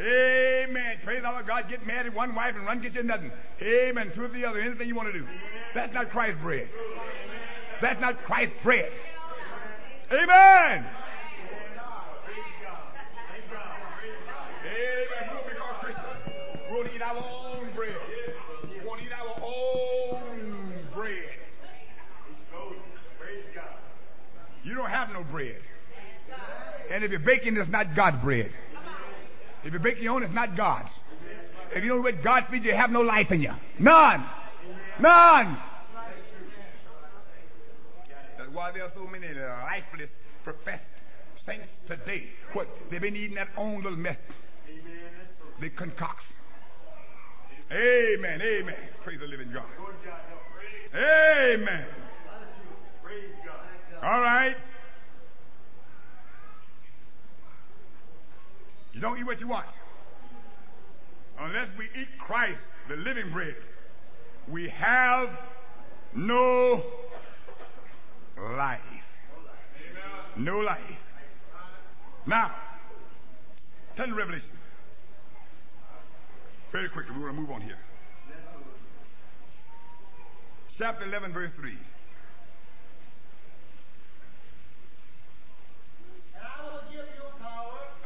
[0.00, 0.98] Amen.
[1.04, 1.68] Praise our God.
[1.68, 3.30] Get mad at one wife and run get you nothing.
[3.62, 4.12] Amen.
[4.14, 4.60] Two of the other.
[4.60, 5.26] Anything you want to do.
[5.74, 6.68] That's not Christ's bread.
[7.82, 8.90] That's not Christ's bread.
[10.12, 10.26] Amen.
[10.28, 10.86] Amen.
[16.70, 17.96] We'll eat our own bread.
[18.84, 21.40] We'll eat our own bread.
[24.62, 25.56] You don't have no bread.
[26.90, 28.52] And if you're baking, it's not God's bread.
[29.64, 30.88] If you're baking your own, it's not God's.
[31.72, 33.52] If you don't let God feed you, you have no life in you.
[33.78, 34.26] None.
[35.00, 35.58] None.
[38.36, 40.10] That's why there are so many uh, lifeless
[40.42, 40.82] professed
[41.46, 42.24] saints today.
[42.54, 42.66] What?
[42.90, 44.16] They've been eating that own little mess.
[45.60, 46.24] They concoct.
[47.70, 48.40] Amen.
[48.42, 48.74] Amen.
[49.04, 49.64] Praise the living God.
[50.94, 51.84] Amen.
[54.02, 54.56] All right.
[58.92, 59.66] You don't eat what you want.
[61.38, 63.54] Unless we eat Christ, the living bread,
[64.48, 65.28] we have
[66.14, 66.82] no
[68.38, 68.80] life.
[70.36, 70.80] No life.
[72.26, 72.54] Now,
[73.96, 74.48] turn to Revelation.
[76.72, 77.78] Very quickly, we're going to move on here.
[80.78, 81.76] Chapter 11, verse 3.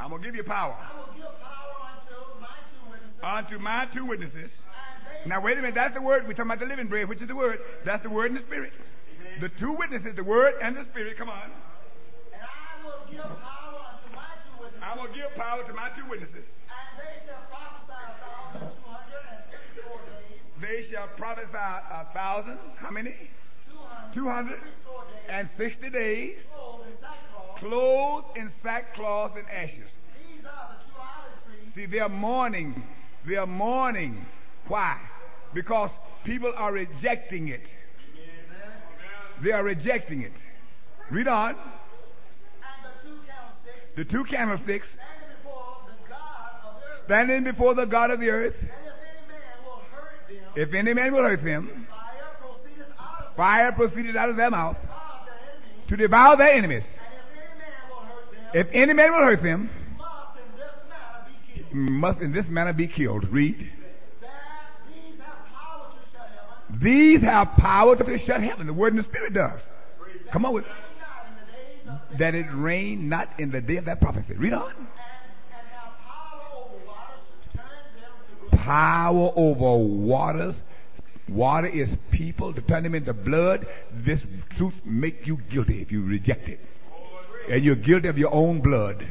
[0.04, 0.76] I'm going to give you power.
[3.24, 4.50] Unto my two witnesses.
[5.24, 5.74] Now, wait a minute.
[5.74, 6.28] That's the word.
[6.28, 7.58] We're talking about the living bread, which is the word.
[7.86, 8.74] That's the word and the spirit.
[9.40, 11.16] The two witnesses, the word and the spirit.
[11.16, 11.48] Come on.
[12.34, 14.84] And I will give power unto my two witnesses.
[14.84, 16.44] I will give power to my two witnesses.
[16.44, 20.44] And they shall prophesy a thousand two hundred and thirty-four days.
[20.60, 22.58] They shall prophesy a thousand.
[22.76, 23.16] How many?
[24.12, 24.60] Two hundred.
[24.60, 26.36] 260 days.
[26.52, 27.23] Clothed in sackcloth.
[27.58, 29.78] Clothed in sackcloth and ashes.
[29.78, 31.72] The two olive trees.
[31.74, 32.82] See, they're mourning.
[33.26, 34.26] They're mourning.
[34.68, 34.98] Why?
[35.54, 35.90] Because
[36.24, 37.62] people are rejecting it.
[39.42, 40.32] They are rejecting it.
[41.10, 41.50] Read on.
[41.50, 41.56] And
[42.84, 47.04] the two candlesticks The two candlesticks standing before the God of the earth.
[47.06, 48.54] standing before the God of the earth.
[48.60, 52.86] And if any man will hurt them, If any man will hurt them, fire proceedeth
[52.98, 55.88] out of fire proceeded out of their mouth God their enemies.
[55.88, 56.84] to devour their enemies.
[58.54, 59.68] If any man will hurt them,
[61.72, 63.24] must in this manner be killed.
[63.24, 63.32] in.
[63.32, 63.70] Read.
[66.80, 68.66] These have power to shut heaven.
[68.66, 69.60] The word and the spirit does.
[70.32, 70.70] Come on with in
[72.18, 74.34] that it rain not in the day of that prophecy.
[74.34, 74.72] Read on.
[78.52, 80.54] Power over waters.
[81.28, 83.66] Water is people to turn them into blood.
[83.92, 84.20] This
[84.56, 86.60] truth make you guilty if you reject it.
[87.50, 89.07] And you're guilty of your own blood.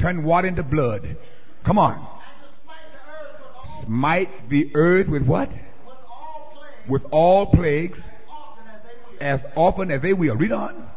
[0.00, 1.16] Turn water into blood.
[1.64, 2.06] Come on.
[3.84, 5.50] Smite the earth with what?
[6.88, 7.98] with all plagues,
[9.20, 10.36] as often as they will.
[10.36, 10.88] Read on.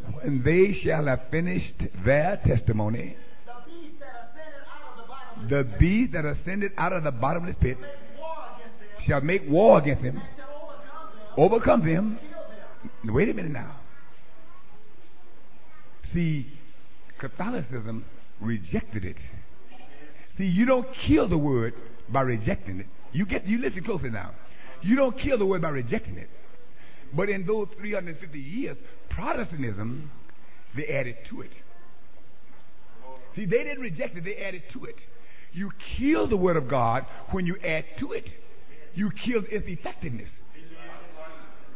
[0.00, 3.16] And when they shall have finished their testimony,
[5.48, 7.76] the beast that ascended out of the bottomless pit
[9.06, 10.22] shall make war against them,
[11.36, 12.18] overcome them.
[13.04, 13.76] Wait a minute now.
[16.14, 16.46] See,
[17.18, 18.04] Catholicism
[18.40, 19.16] rejected it.
[20.38, 21.74] See, you don't kill the word
[22.08, 22.86] by rejecting it.
[23.12, 24.32] You get you listen closely now.
[24.82, 26.28] You don't kill the word by rejecting it.
[27.14, 28.76] But in those 350 years,
[29.10, 30.10] Protestantism,
[30.74, 31.50] they added to it.
[33.36, 34.96] See, they didn't reject it, they added to it.
[35.52, 38.24] You kill the word of God when you add to it.
[38.94, 40.28] You kill its effectiveness.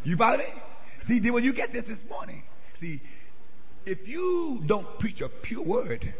[0.05, 0.44] You follow me?
[1.09, 2.42] See, when you get this this morning,
[2.81, 3.01] see,
[3.87, 6.12] if you don't preach a pure word,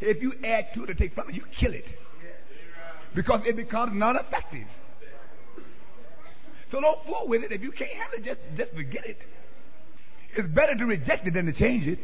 [0.00, 1.86] if you add to it or take from it, you kill it.
[3.14, 4.66] Because it becomes non effective.
[6.70, 7.52] So don't fool with it.
[7.52, 9.18] If you can't handle it, just, just forget it.
[10.36, 11.98] It's better to reject it than to change it.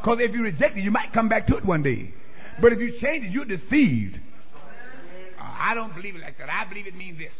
[0.00, 2.14] Because if you reject it, you might come back to it one day.
[2.60, 4.18] But if you change it, you're deceived.
[5.38, 6.48] Uh, I don't believe it like that.
[6.48, 7.32] I believe it means this.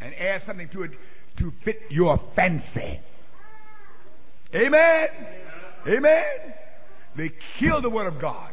[0.00, 0.92] And add something to it
[1.38, 3.00] to fit your fancy.
[4.54, 5.08] Amen.
[5.86, 6.24] Amen.
[7.16, 8.50] They kill the word of God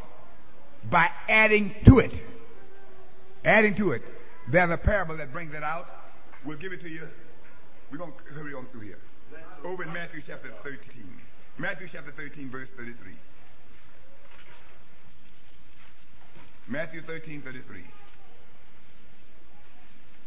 [0.89, 2.11] by adding to it.
[3.45, 4.01] Adding to it.
[4.51, 5.87] There's a parable that brings it out.
[6.45, 7.07] We'll give it to you.
[7.91, 8.99] We're going to hurry on through here.
[9.63, 10.77] Over in Matthew chapter 13.
[11.57, 12.95] Matthew chapter 13, verse 33.
[16.67, 17.83] Matthew 13, 33.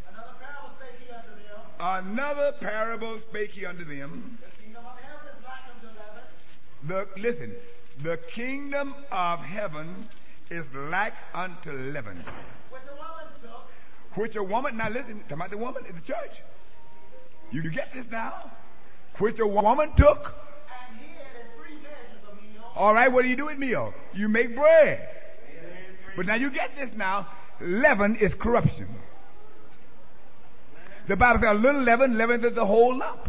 [0.09, 1.59] Another parable spake he unto them.
[1.81, 4.39] Another parable spake he unto them.
[4.41, 6.29] The kingdom of heaven is like unto leaven,
[6.89, 7.55] The, listen,
[8.03, 10.09] the kingdom of heaven
[10.51, 12.19] is like unto leaven,
[12.71, 13.69] which a woman took
[14.15, 16.31] which a woman, now listen, talking about the woman in the church.
[17.51, 18.53] You, get this now?
[19.19, 20.35] Which a woman took.
[20.89, 22.65] and hid in three measures of meal.
[22.75, 23.93] All right, what do you do with meal?
[24.13, 25.09] You make bread.
[26.17, 27.29] But now you get this now.
[27.61, 28.89] Leaven is corruption.
[31.09, 33.29] The Bible says a little leaven leavens the whole lump.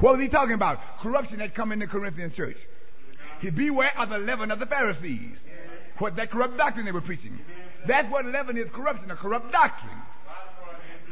[0.00, 0.78] What was he talking about?
[1.00, 2.56] Corruption had come in the Corinthian church.
[3.44, 5.36] He beware of the leaven of the Pharisees.
[5.98, 7.38] What that corrupt doctrine they were preaching.
[7.86, 10.00] That's what leaven is corruption, a corrupt doctrine.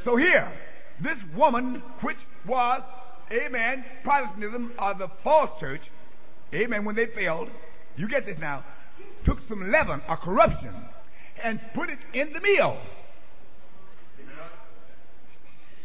[0.03, 0.51] So here,
[0.99, 2.17] this woman, which
[2.47, 2.81] was,
[3.31, 5.83] amen, Protestantism or the false church,
[6.55, 7.51] amen, when they failed,
[7.97, 8.65] you get this now,
[9.27, 10.75] took some leaven or corruption
[11.45, 12.79] and put it in the meal.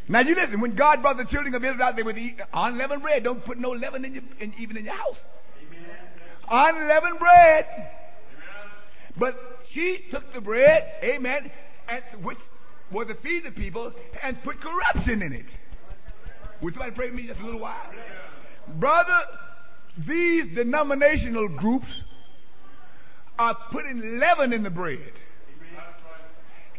[0.07, 3.01] Now you listen, when God brought the children of Israel out, they would eat unleavened
[3.01, 3.25] bread.
[3.25, 5.17] Don't put no leaven in your, in, even in your house.
[6.49, 7.65] Unleavened bread.
[9.17, 11.51] But she took the bread, amen,
[11.89, 12.37] and which
[12.91, 13.91] was to feed the people,
[14.23, 15.45] and put corruption in it.
[16.61, 17.91] Would somebody pray with me just a little while?
[18.75, 19.21] Brother,
[20.07, 21.87] these denominational groups
[23.39, 25.13] are putting leaven in the bread.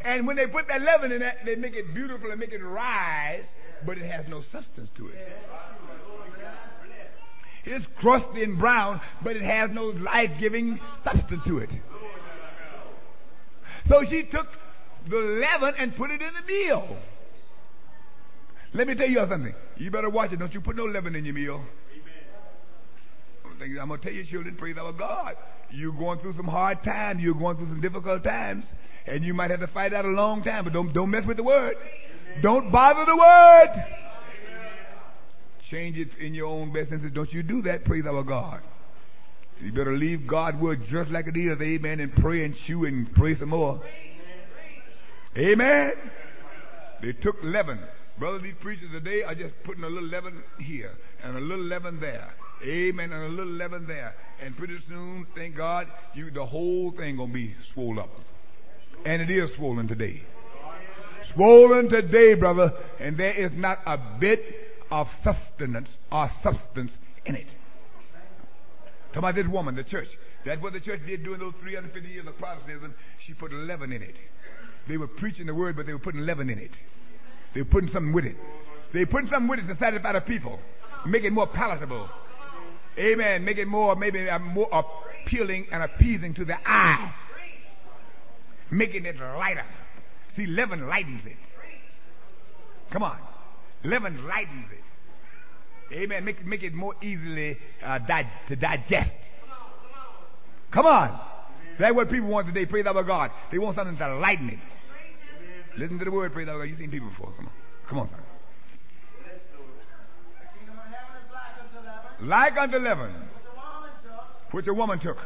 [0.01, 2.63] And when they put that leaven in it, they make it beautiful and make it
[2.63, 3.45] rise,
[3.85, 5.39] but it has no substance to it.
[7.71, 11.71] It's crusty and brown, but it has no life-giving substance to it.
[13.89, 14.47] So she took
[15.09, 16.97] the leaven and put it in the meal.
[18.75, 19.55] Let me tell you something.
[19.77, 20.39] You better watch it.
[20.39, 21.63] Don't you put no leaven in your meal.
[23.61, 25.35] I'm going to tell you, children, praise our God.
[25.71, 27.21] You're going through some hard times.
[27.21, 28.65] You're going through some difficult times.
[29.07, 31.39] And you might have to fight out a long time, but don't, don't mess with
[31.39, 31.75] the word.
[32.43, 33.85] Don't bother the word.
[35.71, 37.15] Change it in your own best interest.
[37.15, 38.63] Don't you do that, praise our God.
[39.61, 43.13] You better leave God's word just like it is, amen, and pray and chew and
[43.15, 43.83] pray some more.
[45.37, 45.93] Amen.
[47.03, 47.81] They took leaven.
[48.19, 50.93] Brother, these preachers today are just putting a little leaven here
[51.23, 52.33] and a little leaven there.
[52.65, 53.13] Amen.
[53.13, 54.15] And a little leaven there.
[54.43, 58.11] And pretty soon, thank God, you the whole thing gonna be swollen up.
[59.05, 60.23] And it is swollen today.
[61.35, 66.93] Swollen today, brother, and there is not a bit of sustenance or substance
[67.27, 67.47] in it.
[69.13, 70.09] Talk about this woman, the church.
[70.45, 72.95] That's what the church did during those 350 years of Protestantism.
[73.27, 74.15] She put leaven in it.
[74.89, 76.71] They were preaching the word, but they were putting leaven in it.
[77.55, 78.37] They were putting something with it.
[78.93, 80.59] They were putting something with it to satisfy the people,
[81.07, 82.09] make it more palatable.
[82.99, 83.45] Amen.
[83.45, 87.15] Make it more, maybe uh, more appealing and appeasing to the eye.
[88.71, 89.65] Making it lighter.
[90.37, 91.37] See, leaven lightens it.
[92.91, 93.19] Come on.
[93.85, 95.95] Leaven lightens it.
[95.95, 96.25] Amen.
[96.25, 97.99] Make, make it more easily uh,
[98.49, 99.11] to digest.
[100.71, 101.19] Come on.
[101.79, 102.67] That's what people want today.
[102.67, 103.31] Praise our God.
[103.51, 104.59] They want something to lighten it.
[105.79, 106.65] Listen to the word, praise our God.
[106.65, 107.33] You've seen people before.
[107.37, 107.53] Come on.
[107.89, 108.21] Come on, son.
[112.21, 113.13] Like unto leaven,
[114.51, 115.19] which a woman took,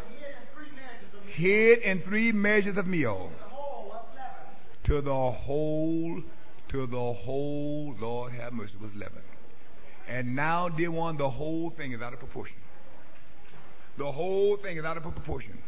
[1.35, 3.31] hid in three measures of meal.
[4.85, 6.23] To the whole,
[6.73, 9.23] to the whole, Lord have mercy, was leaven.
[10.09, 12.57] And now, dear one, the whole thing is out of proportion.
[13.99, 15.59] The whole thing is out of proportion.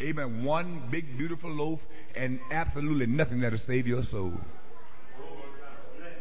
[0.00, 0.44] Amen.
[0.44, 1.78] One big, beautiful loaf
[2.16, 4.32] and absolutely nothing that'll save your soul.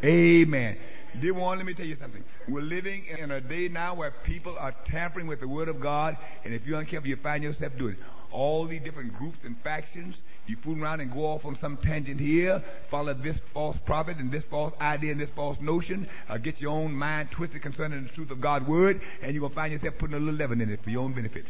[0.04, 0.78] Amen.
[1.20, 2.24] Dear one, let me tell you something.
[2.48, 6.18] We're living in a day now where people are tampering with the Word of God,
[6.44, 8.00] and if you're uncareful, you find yourself doing it.
[8.32, 10.16] All these different groups and factions,
[10.48, 14.32] you fool around and go off on some tangent here, follow this false prophet and
[14.32, 18.10] this false idea and this false notion, uh, get your own mind twisted concerning the
[18.10, 20.70] truth of God's Word, and you're going to find yourself putting a little leaven in
[20.70, 21.46] it for your own benefit.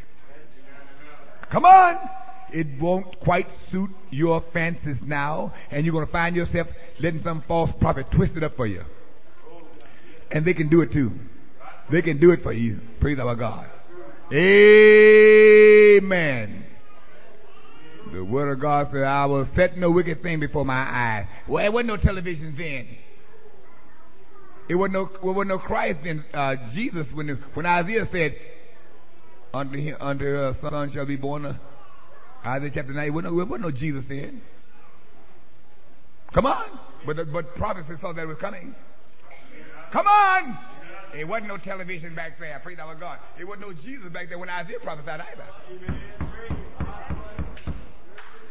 [1.51, 1.97] Come on!
[2.51, 6.67] It won't quite suit your fancies now, and you're going to find yourself
[6.99, 8.83] letting some false prophet twist it up for you.
[10.31, 11.11] And they can do it too.
[11.91, 12.79] They can do it for you.
[12.99, 13.67] Praise our God.
[14.31, 16.03] Amen.
[18.11, 21.27] The word of God said, I will set no wicked thing before my eyes.
[21.47, 22.97] Well, it wasn't no television then.
[24.69, 26.23] It wasn't no, it wasn't no Christ then.
[26.33, 28.35] Uh, Jesus, when, when Isaiah said,
[29.53, 31.57] unto, him, unto a son shall be born, uh,
[32.45, 34.41] Isaiah chapter 9, it wasn't, no, wasn't no Jesus then.
[36.33, 36.79] Come on.
[37.05, 38.75] But, the, but prophecy saw that it was coming.
[39.91, 40.57] Come on!
[41.15, 42.59] It wasn't no television back there.
[42.63, 43.19] Praise our God.
[43.39, 46.22] It wasn't no Jesus back there when Isaiah prophesied either.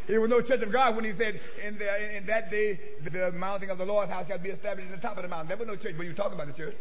[0.09, 3.31] There was no church of God when he said, in, the, in that day, the,
[3.33, 5.49] mounting of the Lord's house shall be established at the top of the mountain.
[5.49, 6.75] There was no church, but you were talking about the church.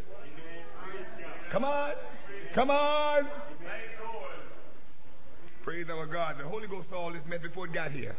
[1.52, 1.92] Come on.
[2.54, 3.28] Come on.
[5.62, 6.36] Praise our God.
[6.38, 8.16] The Holy Ghost saw all this mess before it got here.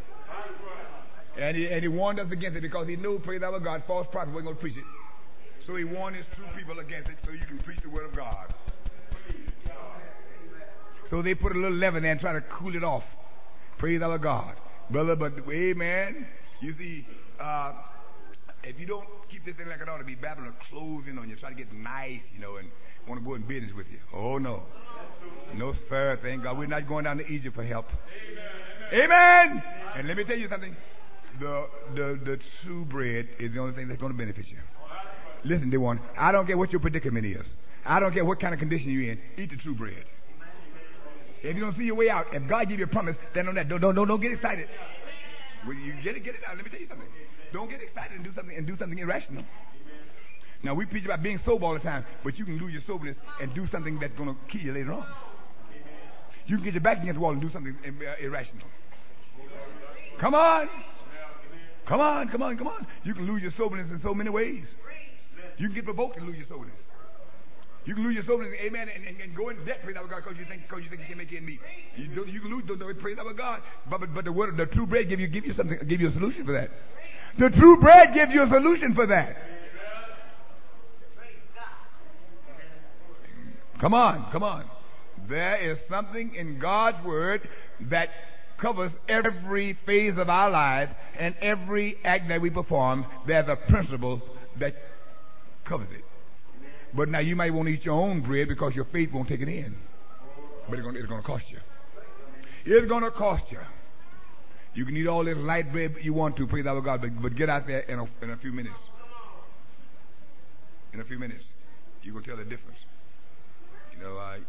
[1.37, 4.07] And he, and he warned us against it because he knew, praise our God, false
[4.11, 4.83] prophets weren't going to preach it.
[5.67, 8.15] So he warned his true people against it so you can preach the word of
[8.15, 8.53] God.
[11.09, 13.03] So they put a little leaven there and try to cool it off.
[13.77, 14.55] Praise our God.
[14.89, 16.27] Brother, but amen.
[16.61, 17.07] You see,
[17.39, 17.73] uh,
[18.63, 21.36] if you don't keep this thing like it ought to be, Babylon closing on you,
[21.36, 22.69] try to get nice, you know, and
[23.07, 23.99] want to go in business with you.
[24.13, 24.63] Oh, no.
[25.55, 26.19] No, sir.
[26.21, 26.57] Thank God.
[26.57, 27.88] We're not going down to Egypt for help.
[28.91, 29.03] Amen.
[29.03, 29.63] Amen.
[29.95, 30.75] And let me tell you something.
[31.39, 34.57] The, the, the true bread is the only thing that's going to benefit you.
[35.43, 35.99] Listen, dear one.
[36.17, 37.45] I don't care what your predicament is.
[37.86, 39.19] I don't care what kind of condition you're in.
[39.38, 40.05] Eat the true bread.
[41.43, 43.55] If you don't see your way out, if God give you a promise, stand on
[43.55, 43.67] that.
[43.67, 44.67] Don't, don't, don't, don't get excited.
[45.65, 46.55] When you get it, get it out.
[46.55, 47.07] Let me tell you something.
[47.51, 49.43] Don't get excited and do something and do something irrational.
[50.63, 53.17] Now we preach about being sober all the time, but you can lose your soberness
[53.41, 55.05] and do something that's going to kill you later on.
[56.47, 58.67] You can get your back against the wall and do something uh, irrational.
[60.19, 60.69] Come on.
[61.85, 62.87] Come on, come on, come on.
[63.03, 64.63] You can lose your soberness in so many ways.
[65.57, 66.77] You can get provoked and lose your soberness.
[67.86, 70.39] You can lose your soberness, amen, and, and, and go into debt, our God, because
[70.39, 71.59] you think because you think you can make it meet.
[71.97, 73.61] You, do, you can lose, don't, don't, praise our God.
[73.89, 76.09] But, but but the word, the true bread give you give you something, give you
[76.09, 76.69] a solution for that.
[77.39, 79.36] The true bread gives you a solution for that.
[83.81, 84.63] Come on, come on.
[85.27, 87.49] There is something in God's Word
[87.89, 88.09] that
[88.57, 93.05] covers every phase of our lives and every act that we perform.
[93.27, 94.21] There's a principle
[94.59, 94.75] that
[95.65, 96.05] covers it.
[96.95, 99.41] But now you might want to eat your own bread because your faith won't take
[99.41, 99.75] it in.
[100.69, 101.57] But it's going, to cost you.
[102.65, 103.59] It's going to cost you.
[104.75, 107.35] You can eat all this light bread you want to, praise our God, but, but
[107.35, 108.75] get out there in a, in a few minutes.
[110.93, 111.43] In a few minutes,
[112.03, 112.79] you're going to tell the difference.
[113.93, 114.39] You know, I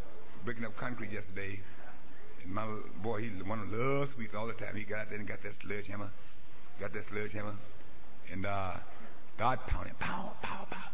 [0.44, 1.60] breaking up concrete yesterday,
[2.42, 2.66] and my
[3.02, 4.76] boy, he one of love sweets all the time.
[4.76, 6.10] He got out there and got that sledgehammer,
[6.80, 7.54] got that sledgehammer,
[8.30, 8.74] and uh,
[9.38, 10.84] God pounding, pow, pow, pow.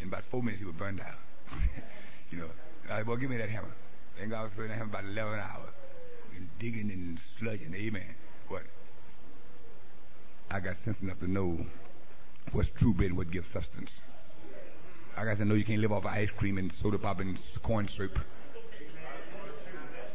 [0.00, 1.14] In about four minutes, he was burned out.
[2.30, 3.72] you know, boy, give me that hammer.
[4.18, 5.74] Thank God for that hammer about 11 hours.
[6.36, 7.74] And digging and sludging.
[7.74, 8.14] Amen.
[8.48, 8.62] What?
[10.50, 11.58] I got sense enough to know
[12.52, 13.90] what's true bread and what gives substance.
[15.16, 17.38] I got to know you can't live off of ice cream and soda pop and
[17.62, 18.18] corn syrup.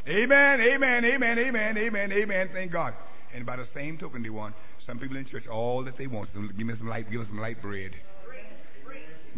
[0.08, 2.50] Amen, amen, amen, amen, amen, amen.
[2.52, 2.94] Thank God.
[3.34, 4.54] And by the same token, they want
[4.86, 6.32] some people in church all that they want.
[6.32, 7.92] Give me some light, give us some light bread.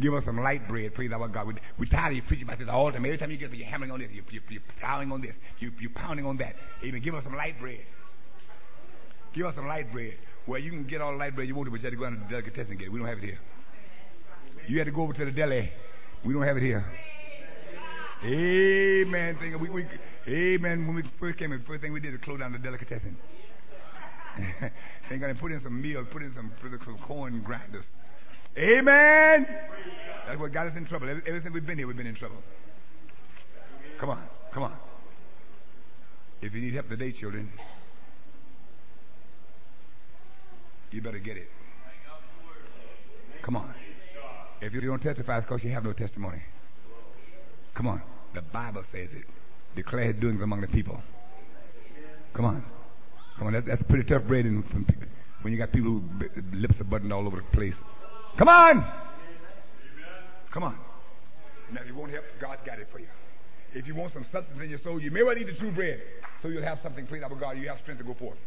[0.00, 0.94] Give us some light bread.
[0.94, 1.46] Praise our God.
[1.48, 3.04] We, we're tired of you preaching about this all time.
[3.04, 5.72] Every time you get you're hammering on this, you're, you're, you're plowing on this, you,
[5.80, 6.54] you're pounding on that.
[6.84, 7.02] Amen.
[7.02, 7.80] Give us some light bread.
[9.34, 10.14] Give us some light bread.
[10.46, 11.96] Well, you can get all the light bread you want to, but you have to
[11.96, 12.92] go down to the delicatessen and get it.
[12.92, 13.38] We don't have it here.
[14.68, 15.70] You had to go over to the deli.
[16.24, 16.84] We don't have it here.
[18.24, 19.36] Amen.
[19.38, 19.86] Thing we, we,
[20.26, 20.86] amen.
[20.86, 23.16] When we first came in, the first thing we did was close down the delicatessen.
[25.08, 27.84] Thank God, and put in some meal, put in some, some corn grinders.
[28.58, 29.46] Amen.
[30.26, 31.08] That's what got us in trouble.
[31.08, 32.36] Ever, since we've been here, we've been in trouble.
[34.00, 34.76] Come on, come on.
[36.42, 37.50] If you need help today, children,
[40.90, 41.48] you better get it.
[43.42, 43.74] Come on.
[44.60, 46.42] If you don't testify, it's because you have no testimony.
[47.74, 48.02] Come on.
[48.34, 49.24] The Bible says it.
[49.76, 51.00] Declare doings among the people.
[52.34, 52.64] Come on.
[53.38, 53.52] Come on.
[53.52, 54.64] That's, that's pretty tough bread in,
[55.42, 56.02] when you got people who
[56.52, 57.74] lips are buttoned all over the place.
[58.36, 58.86] Come on.
[60.52, 60.78] Come on.
[61.72, 63.08] Now, if you want help, God got it for you.
[63.74, 66.00] If you want some substance in your soul, you may well eat the true bread
[66.40, 67.58] so you'll have something clean up with God.
[67.58, 68.38] You have strength to go forth.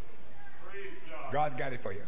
[1.32, 2.02] God got it for you.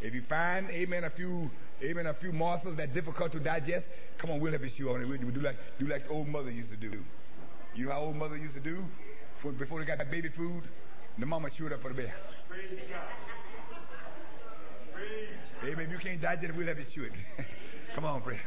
[0.00, 1.50] If you find, amen, a few,
[1.82, 3.86] amen, a few morsels that difficult to digest,
[4.18, 5.06] come on, we'll have you chew on it.
[5.06, 7.02] We'll do like, do like the old mother used to do.
[7.74, 8.84] You know how old mother used to do?
[9.58, 10.64] Before they got that baby food,
[11.18, 12.12] the mama chewed up for the baby.
[15.66, 15.90] Amen.
[15.90, 17.12] You can't digest it, we'll have you chew it.
[17.94, 18.38] come on, pray.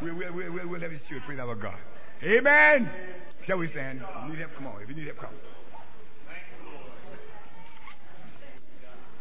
[0.00, 1.22] We'll, we'll, we'll, we'll have you chew it.
[1.26, 1.76] Praise our God.
[2.22, 2.88] Amen.
[3.46, 4.00] Shall we stand?
[4.00, 4.82] If you need help, come on.
[4.82, 5.34] If you need help, come.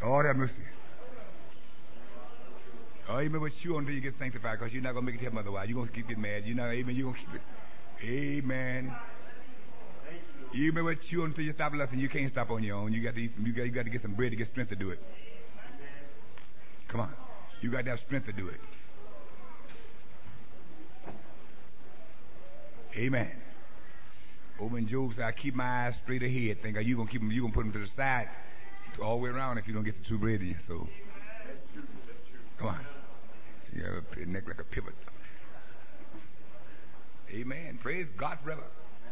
[0.04, 0.54] Oh, have mercy.
[3.10, 5.24] Oh, you remember chew until you get sanctified because you're not going to make it
[5.24, 5.68] to heaven otherwise.
[5.68, 6.44] You're going to keep getting mad.
[6.46, 6.96] You're not, amen.
[6.96, 7.42] You're going to keep it.
[8.04, 8.96] Amen.
[10.54, 12.00] You remember chew until you stop lusting.
[12.00, 12.94] You can't stop on your own.
[12.94, 14.48] You got to eat some, you got, you got to get some bread to get
[14.52, 15.00] strength to do it.
[16.92, 17.14] Come on.
[17.62, 18.60] You got to have strength to do it.
[22.98, 23.32] Amen.
[24.60, 26.62] Over in Job said, I keep my eyes straight ahead.
[26.62, 28.28] Think you gonna keep them, you gonna put them to the side
[29.02, 30.58] all the way around if you don't get the true bread in.
[30.68, 30.88] So,
[32.60, 32.86] come on.
[33.74, 34.94] You have a neck like a pivot.
[37.30, 37.80] Amen.
[37.82, 38.64] Praise God forever.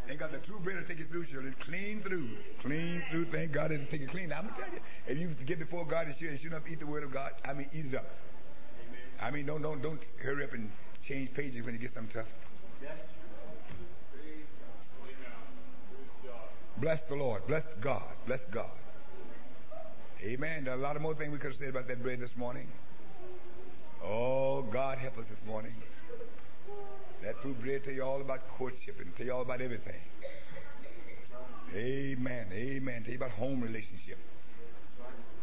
[0.10, 1.55] Thank God the true bread will take you through, children.
[1.60, 2.30] Clean through.
[2.64, 3.28] Clean through.
[3.32, 4.34] Thank God it'll take you clean.
[4.34, 6.80] I'm going to tell you, if you get before God and should, should not eat
[6.80, 8.10] the word of God, I mean, eat it up.
[8.89, 8.99] Amen.
[9.22, 10.72] I mean, don't, don't, don't hurry up and
[11.07, 12.26] change pages when you get something tough.
[16.78, 17.45] Bless the Lord.
[17.45, 18.10] Bless God.
[18.26, 18.72] Bless God.
[20.24, 20.64] Amen.
[20.64, 22.36] There are a lot of more things we could have said about that bread this
[22.36, 22.68] morning.
[24.03, 25.76] Oh, God help us this morning.
[27.24, 30.01] That true bread tell you all about courtship and tell you all about everything.
[31.74, 32.47] Amen.
[32.51, 33.03] Amen.
[33.03, 34.17] Tell you about home relationship.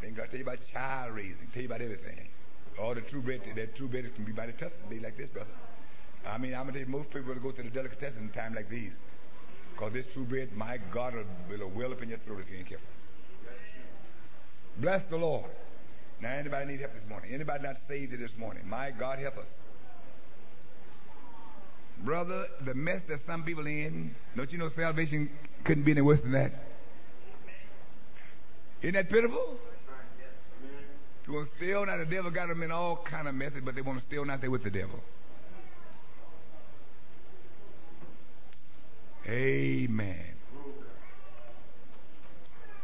[0.00, 1.48] Thank God tell you about child raising.
[1.52, 2.28] Tell you about everything.
[2.80, 5.50] All the true bread, that true bread can be mighty tough be like this, brother.
[6.26, 8.54] I mean, I'm to tell you, most people will go to the delicatessen in time
[8.54, 8.92] like these.
[9.72, 12.58] Because this true bread, my God, will, will well up in your throat if you
[12.58, 12.86] ain't careful.
[14.78, 15.50] Bless the Lord.
[16.20, 17.32] Now, anybody need help this morning?
[17.32, 18.66] Anybody not saved this morning?
[18.68, 19.46] My God, help us.
[22.04, 25.30] Brother, the mess that some people in, don't you know salvation
[25.64, 26.52] couldn't be any worse than that?
[28.82, 29.56] Isn't that pitiful?
[31.24, 33.74] To want to steal now, the devil got them in all kind of messes, but
[33.74, 35.00] they want to steal not there with the devil.
[39.28, 40.36] Amen.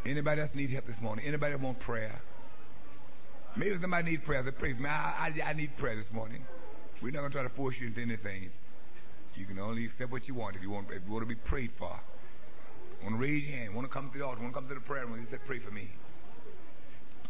[0.04, 1.24] Anybody else need help this morning?
[1.24, 2.20] Anybody want prayer?
[3.56, 4.42] Maybe somebody needs prayer.
[4.42, 4.88] For me.
[4.88, 6.44] I, I, I need prayer this morning.
[7.00, 8.50] We're not going to try to force you into anything.
[9.34, 11.34] You can only accept what you want if you want, if you want to be
[11.34, 11.98] prayed for.
[13.02, 13.74] Want to raise your hand?
[13.74, 14.40] Want to come to the altar?
[14.40, 15.20] Want to come to the prayer room?
[15.20, 15.90] You say, pray for me.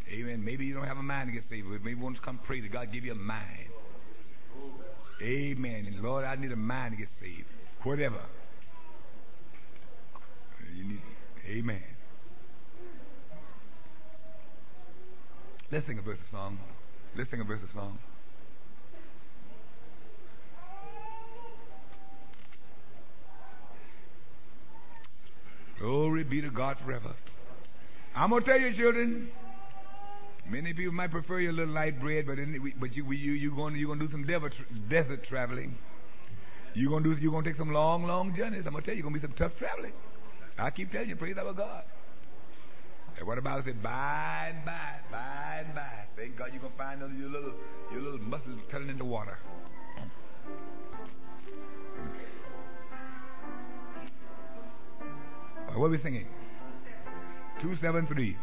[0.09, 0.43] Amen.
[0.43, 2.39] Maybe you don't have a mind to get saved, but maybe you want to come
[2.45, 3.69] pray to God give you a mind.
[5.21, 5.85] Amen.
[5.87, 7.47] And Lord, I need a mind to get saved.
[7.83, 8.21] Whatever.
[10.75, 11.01] You need.
[11.47, 11.81] Amen.
[15.71, 16.59] Let's sing a verse of song.
[17.17, 17.97] Let's sing a verse of song.
[25.79, 27.15] Glory be to God forever.
[28.15, 29.29] I'm gonna tell you, children.
[30.49, 32.37] Many people might prefer your little light bread, but
[32.79, 34.53] but you you you going you gonna do some desert
[34.89, 35.77] desert traveling.
[36.75, 38.63] You're gonna do you're gonna take some long long journeys.
[38.65, 39.93] I'm gonna tell you, you're gonna be some tough traveling.
[40.57, 41.83] I keep telling you, praise our God.
[43.17, 43.81] And what about it?
[43.81, 46.05] By and by, by and by.
[46.15, 47.53] Thank God you're gonna find those your little
[47.91, 49.37] your little muscles turning into water.
[55.75, 56.27] What are we singing?
[57.61, 58.37] 273.